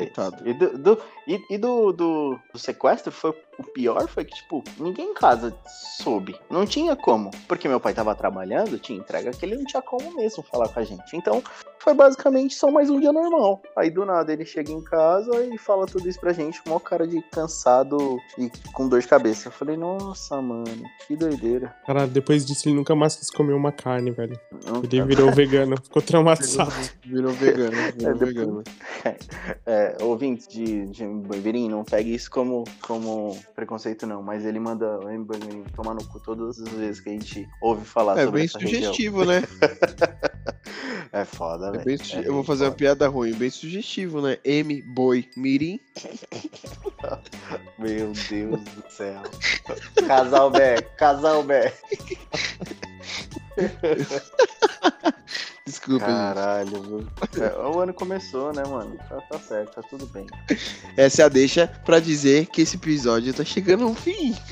E, 0.45 0.53
do, 0.53 0.77
do, 0.77 0.97
e, 1.27 1.39
e 1.49 1.57
do, 1.57 1.91
do, 1.91 2.39
do 2.53 2.59
sequestro 2.59 3.11
foi 3.11 3.33
o 3.59 3.63
pior 3.63 4.07
foi 4.07 4.23
que, 4.23 4.33
tipo, 4.35 4.63
ninguém 4.79 5.11
em 5.11 5.13
casa 5.13 5.53
soube. 6.01 6.35
Não 6.49 6.65
tinha 6.65 6.95
como. 6.95 7.29
Porque 7.47 7.67
meu 7.67 7.79
pai 7.79 7.93
tava 7.93 8.15
trabalhando, 8.15 8.79
tinha 8.79 8.97
entrega 8.97 9.31
que 9.31 9.45
ele 9.45 9.57
não 9.57 9.65
tinha 9.65 9.81
como 9.81 10.15
mesmo 10.15 10.41
falar 10.41 10.69
com 10.69 10.79
a 10.79 10.83
gente. 10.83 11.17
Então, 11.17 11.43
foi 11.77 11.93
basicamente 11.93 12.55
só 12.55 12.71
mais 12.71 12.89
um 12.89 12.99
dia 12.99 13.11
normal. 13.11 13.61
Aí 13.75 13.89
do 13.89 14.05
nada 14.05 14.31
ele 14.31 14.45
chega 14.45 14.71
em 14.71 14.81
casa 14.81 15.43
e 15.45 15.57
fala 15.57 15.85
tudo 15.85 16.07
isso 16.07 16.19
pra 16.19 16.31
gente, 16.31 16.61
com 16.61 16.71
uma 16.71 16.79
cara 16.79 17.05
de 17.05 17.21
cansado 17.31 17.97
e 18.37 18.49
com 18.73 18.87
dor 18.87 19.01
de 19.01 19.07
cabeça. 19.07 19.49
Eu 19.49 19.51
falei, 19.51 19.75
nossa, 19.75 20.41
mano, 20.41 20.83
que 21.05 21.15
doideira. 21.15 21.75
Cara, 21.85 22.07
depois 22.07 22.45
disso 22.45 22.67
ele 22.69 22.75
nunca 22.75 22.95
mais 22.95 23.15
quis 23.15 23.29
comer 23.29 23.53
uma 23.53 23.71
carne, 23.71 24.11
velho. 24.11 24.39
Não, 24.65 24.83
ele 24.83 25.01
virou 25.03 25.31
vegano, 25.31 25.75
ficou 25.81 26.01
traumatizado. 26.01 26.71
Virou, 27.03 27.33
vegano, 27.33 27.75
virou 27.97 28.11
é, 28.11 28.13
vegano. 28.13 28.63
É, 29.65 29.97
ouvintes 30.01 30.47
de, 30.47 30.85
de 30.87 31.05
não 31.05 31.83
pegue 31.83 32.13
isso 32.13 32.29
como, 32.29 32.63
como 32.81 33.37
preconceito, 33.55 34.05
não. 34.05 34.21
Mas 34.21 34.45
ele 34.45 34.59
manda 34.59 34.99
o 34.99 35.09
M. 35.09 35.25
tomar 35.75 35.93
no 35.93 36.03
cu 36.05 36.19
todas 36.19 36.59
as 36.59 36.69
vezes 36.69 37.01
que 37.01 37.09
a 37.09 37.13
gente 37.13 37.47
ouve 37.61 37.85
falar 37.85 38.17
é 38.17 38.25
sobre 38.25 38.39
bem 38.39 38.47
sugestivo, 38.47 39.25
né? 39.25 39.43
é 41.11 41.25
foda, 41.25 41.71
é 41.75 41.83
bem 41.83 41.97
é 42.13 42.27
Eu 42.27 42.33
vou 42.33 42.43
fazer 42.43 42.65
foda. 42.65 42.71
uma 42.71 42.77
piada 42.77 43.07
ruim, 43.07 43.33
bem 43.33 43.49
sugestivo, 43.49 44.21
né? 44.21 44.37
M. 44.43 44.81
Boi 44.81 45.29
Mirim. 45.35 45.79
Meu 47.77 48.11
Deus 48.29 48.61
do 48.61 48.83
céu. 48.89 49.21
Casal 50.07 50.51
Bé, 50.51 50.81
casal 50.97 51.43
Bé. 51.43 51.73
Desculpa, 55.69 56.07
Caralho, 56.07 56.83
gente. 56.83 57.43
É, 57.43 57.55
o 57.59 57.79
ano 57.79 57.93
começou, 57.93 58.51
né, 58.51 58.63
mano? 58.63 58.97
Tá, 59.07 59.21
tá, 59.21 59.37
certo, 59.37 59.75
tá 59.75 59.83
tudo 59.83 60.07
bem. 60.07 60.25
Essa 60.97 61.21
é 61.21 61.25
a 61.25 61.29
deixa 61.29 61.67
pra 61.85 61.99
dizer 61.99 62.47
que 62.47 62.63
esse 62.63 62.75
episódio 62.75 63.31
tá 63.35 63.45
chegando 63.45 63.83
ao 63.83 63.93
fim. 63.93 64.35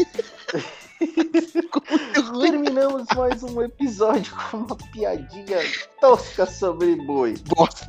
Terminamos 2.39 3.07
mais 3.15 3.41
um 3.41 3.63
episódio 3.63 4.31
com 4.51 4.57
uma 4.57 4.77
piadinha 4.93 5.57
tosca 5.99 6.45
sobre 6.45 6.95
boi. 6.97 7.33
Bosta. 7.47 7.87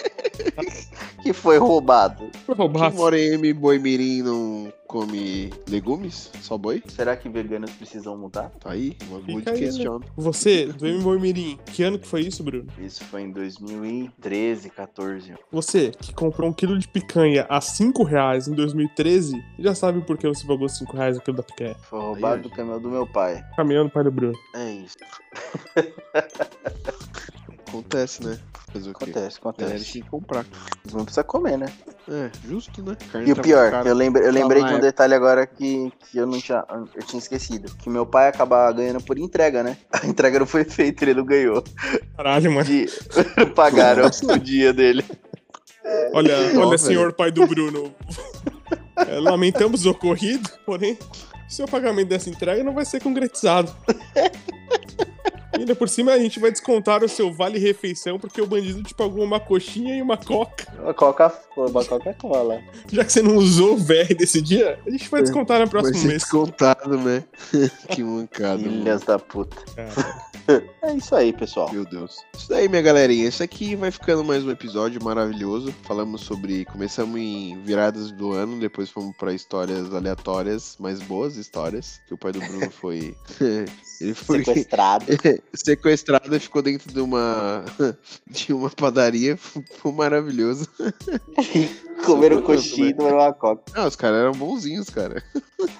que 1.22 1.32
foi 1.32 1.58
roubado. 1.58 2.30
Foi 2.44 2.54
roubado. 2.54 2.96
Mora 2.96 3.18
em 3.18 3.34
M, 3.34 3.52
boi 3.52 3.78
mirim 3.78 4.22
não 4.22 4.72
come 4.90 5.52
legumes? 5.68 6.32
Só 6.40 6.58
boi? 6.58 6.82
Será 6.88 7.16
que 7.16 7.28
veganos 7.28 7.70
precisam 7.70 8.16
mudar? 8.16 8.50
Tá 8.58 8.72
aí, 8.72 8.96
uma 9.08 9.20
boa 9.20 9.40
questão. 9.40 10.00
Você, 10.16 10.66
do 10.66 10.84
M 10.84 11.00
Boi 11.00 11.16
Mirim, 11.20 11.60
que 11.66 11.84
ano 11.84 11.96
que 11.96 12.08
foi 12.08 12.22
isso, 12.22 12.42
Bruno? 12.42 12.66
Isso 12.76 13.04
foi 13.04 13.22
em 13.22 13.30
2013, 13.30 14.68
14. 14.68 15.34
Você, 15.52 15.92
que 15.92 16.12
comprou 16.12 16.50
um 16.50 16.52
quilo 16.52 16.76
de 16.76 16.88
picanha 16.88 17.46
a 17.48 17.60
5 17.60 18.02
reais 18.02 18.48
em 18.48 18.54
2013, 18.54 19.40
já 19.60 19.76
sabe 19.76 20.00
por 20.00 20.18
que 20.18 20.26
você 20.26 20.44
pagou 20.44 20.68
5 20.68 20.96
reais 20.96 21.16
o 21.16 21.20
quilo 21.20 21.36
da 21.36 21.44
picanha. 21.44 21.76
Foi 21.88 22.00
roubado 22.00 22.42
do 22.42 22.50
caminhão 22.50 22.80
do 22.80 22.90
meu 22.90 23.06
pai. 23.06 23.44
Caminhão 23.56 23.84
do 23.84 23.90
pai 23.90 24.02
do 24.02 24.10
Bruno. 24.10 24.36
É 24.56 24.72
isso. 24.72 24.96
Acontece, 27.70 28.24
né? 28.24 28.36
Fazer 28.72 28.90
acontece, 28.90 29.38
o 29.38 29.42
quê? 29.42 29.48
acontece. 29.48 29.92
tem 29.92 30.02
que 30.02 30.10
comprar. 30.10 30.44
Não 30.92 31.04
precisa 31.04 31.22
comer, 31.22 31.56
né? 31.56 31.66
É, 32.08 32.30
justo, 32.48 32.82
né? 32.82 32.96
Carne 33.12 33.28
e 33.28 33.32
o 33.32 33.36
pior, 33.36 33.86
eu, 33.86 33.94
lembrei, 33.94 34.26
eu 34.26 34.32
lembrei 34.32 34.64
de 34.64 34.74
um 34.74 34.80
detalhe 34.80 35.14
agora 35.14 35.46
que, 35.46 35.92
que 36.00 36.18
eu 36.18 36.26
não 36.26 36.40
tinha. 36.40 36.64
Eu 36.68 37.02
tinha 37.04 37.20
esquecido. 37.20 37.72
Que 37.76 37.88
meu 37.88 38.04
pai 38.04 38.28
acabava 38.28 38.72
ganhando 38.72 39.00
por 39.00 39.16
entrega, 39.18 39.62
né? 39.62 39.76
A 39.92 40.04
entrega 40.04 40.40
não 40.40 40.46
foi 40.46 40.64
feita, 40.64 41.04
ele 41.04 41.14
não 41.14 41.24
ganhou. 41.24 41.62
Caralho, 42.16 42.52
mano. 42.52 42.64
De... 42.64 42.86
Pagaram 43.54 44.04
o 44.10 44.38
dia 44.38 44.72
dele. 44.72 45.04
Olha, 46.12 46.34
olha, 46.58 46.76
senhor 46.76 47.12
pai 47.12 47.30
do 47.30 47.46
Bruno. 47.46 47.94
É, 48.96 49.20
lamentamos 49.20 49.86
o 49.86 49.90
ocorrido, 49.90 50.50
porém, 50.66 50.98
seu 51.48 51.66
pagamento 51.66 52.08
dessa 52.08 52.28
entrega 52.28 52.64
não 52.64 52.74
vai 52.74 52.84
ser 52.84 53.00
concretizado. 53.00 53.74
Ainda 55.60 55.74
por 55.74 55.88
cima 55.88 56.12
a 56.12 56.18
gente 56.18 56.40
vai 56.40 56.50
descontar 56.50 57.04
o 57.04 57.08
seu 57.08 57.32
vale-refeição 57.32 58.18
porque 58.18 58.40
o 58.40 58.46
bandido 58.46 58.82
te 58.82 58.94
pagou 58.94 59.24
uma 59.24 59.38
coxinha 59.38 59.96
e 59.96 60.02
uma 60.02 60.16
coca. 60.16 60.66
Uma 60.78 60.94
coca, 60.94 61.32
uma 61.56 61.84
Coca-Cola. 61.84 62.60
Já 62.90 63.04
que 63.04 63.12
você 63.12 63.22
não 63.22 63.36
usou 63.36 63.74
o 63.74 63.76
VR 63.76 64.14
desse 64.16 64.40
dia, 64.40 64.78
a 64.86 64.90
gente 64.90 65.08
vai 65.08 65.22
descontar 65.22 65.60
no 65.60 65.68
próximo 65.68 65.92
vai 65.92 66.02
ser 66.02 66.08
mês. 66.08 66.22
descontado, 66.22 66.98
né? 66.98 67.24
que 67.88 68.02
mancada. 68.02 68.62
Filhas 68.62 69.02
da 69.02 69.18
puta. 69.18 69.56
É 70.82 70.94
isso 70.94 71.14
aí, 71.14 71.32
pessoal. 71.32 71.70
Meu 71.70 71.84
Deus. 71.84 72.24
Isso 72.34 72.52
aí, 72.54 72.66
minha 72.66 72.80
galerinha. 72.80 73.28
Isso 73.28 73.42
aqui 73.42 73.76
vai 73.76 73.90
ficando 73.90 74.24
mais 74.24 74.42
um 74.42 74.50
episódio 74.50 75.02
maravilhoso. 75.02 75.74
Falamos 75.82 76.22
sobre. 76.22 76.64
Começamos 76.64 77.20
em 77.20 77.60
viradas 77.62 78.10
do 78.10 78.32
ano, 78.32 78.58
depois 78.58 78.88
fomos 78.88 79.14
para 79.16 79.34
histórias 79.34 79.92
aleatórias, 79.92 80.76
mas 80.80 80.98
boas 81.00 81.36
histórias. 81.36 82.00
Que 82.08 82.14
o 82.14 82.18
pai 82.18 82.32
do 82.32 82.40
Bruno 82.40 82.70
foi. 82.70 83.14
Ele 84.00 84.14
foi 84.14 84.42
sequestrado. 84.42 85.04
sequestrado 85.52 86.34
e 86.34 86.40
ficou 86.40 86.62
dentro 86.62 86.90
de 86.90 87.00
uma 87.00 87.64
de 88.26 88.52
uma 88.54 88.70
padaria. 88.70 89.36
Foi 89.36 89.92
maravilhoso. 89.92 90.66
Comeram 92.06 92.42
coxinha 92.42 92.88
e 92.88 92.94
tomaram 92.94 93.18
uma 93.18 93.32
coca. 93.32 93.62
Não, 93.74 93.86
os 93.86 93.96
caras 93.96 94.20
eram 94.20 94.32
bonzinhos, 94.32 94.88
cara. 94.90 95.22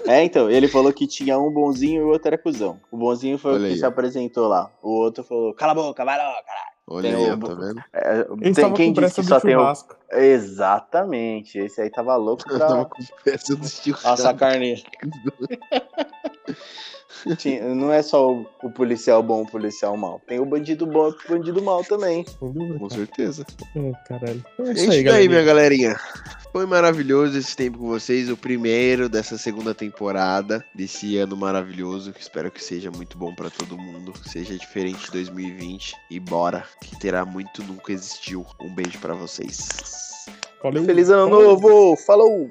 É, 0.06 0.22
então, 0.24 0.50
ele 0.50 0.68
falou 0.68 0.92
que 0.92 1.06
tinha 1.06 1.38
um 1.38 1.50
bonzinho 1.50 2.02
e 2.02 2.04
o 2.04 2.08
outro 2.08 2.28
era 2.28 2.38
cuzão. 2.38 2.80
O 2.90 2.96
bonzinho 2.96 3.38
foi 3.38 3.52
Olha 3.52 3.60
o 3.60 3.66
que 3.66 3.72
aí. 3.72 3.78
se 3.78 3.86
apresentou 3.86 4.48
lá. 4.48 4.70
O 4.82 4.90
outro 4.90 5.24
falou, 5.24 5.54
cala 5.54 5.72
a 5.72 5.74
boca, 5.74 6.04
vai 6.04 6.18
lá, 6.18 6.24
caralho. 6.24 6.70
Olha 6.92 7.02
tem 7.02 7.24
aí, 7.24 7.30
o... 7.30 7.38
tá 7.38 7.54
vendo? 7.54 7.84
É, 7.92 8.52
tem, 8.52 8.72
quem 8.72 8.92
disse 8.92 9.20
que 9.20 9.26
só 9.26 9.38
tem 9.38 9.56
o... 9.56 9.72
Exatamente, 10.10 11.56
esse 11.56 11.80
aí 11.80 11.88
tava 11.88 12.16
louco 12.16 12.42
pra... 12.50 12.58
tava 12.58 12.84
com 12.84 12.98
pressa 13.22 13.54
do 13.54 13.62
Nossa, 14.04 14.34
carne. 14.34 14.82
Não 17.74 17.92
é 17.92 18.02
só 18.02 18.32
o, 18.32 18.46
o, 18.62 18.70
policial 18.70 19.22
bom, 19.22 19.42
o 19.42 19.46
policial 19.46 19.96
mal. 19.96 20.20
Tem 20.26 20.40
o 20.40 20.44
bandido 20.44 20.86
bom 20.86 21.08
e 21.08 21.10
o 21.10 21.36
bandido 21.36 21.62
mal 21.62 21.84
também. 21.84 22.24
Com 22.38 22.90
certeza. 22.90 23.44
É, 23.76 23.92
caralho. 24.06 24.44
É, 24.58 24.62
é 24.62 24.72
isso, 24.72 24.90
aí, 24.90 25.08
aí, 25.08 25.28
minha 25.28 25.42
galerinha. 25.42 25.96
Foi 26.52 26.66
maravilhoso 26.66 27.38
esse 27.38 27.56
tempo 27.56 27.78
com 27.78 27.86
vocês, 27.86 28.28
o 28.28 28.36
primeiro 28.36 29.08
dessa 29.08 29.38
segunda 29.38 29.72
temporada, 29.72 30.64
desse 30.74 31.16
ano 31.16 31.36
maravilhoso. 31.36 32.12
Espero 32.18 32.50
que 32.50 32.62
seja 32.62 32.90
muito 32.90 33.16
bom 33.16 33.34
para 33.34 33.50
todo 33.50 33.78
mundo, 33.78 34.12
seja 34.26 34.56
diferente 34.56 35.06
de 35.06 35.12
2020 35.12 35.94
e 36.10 36.18
bora, 36.18 36.64
que 36.80 36.98
terá 36.98 37.24
muito 37.24 37.62
nunca 37.62 37.92
existiu. 37.92 38.44
Um 38.60 38.74
beijo 38.74 38.98
para 38.98 39.14
vocês. 39.14 39.68
Valeu. 40.62 40.84
Feliz 40.84 41.08
ano 41.08 41.28
novo! 41.28 41.96
Falou! 41.96 42.50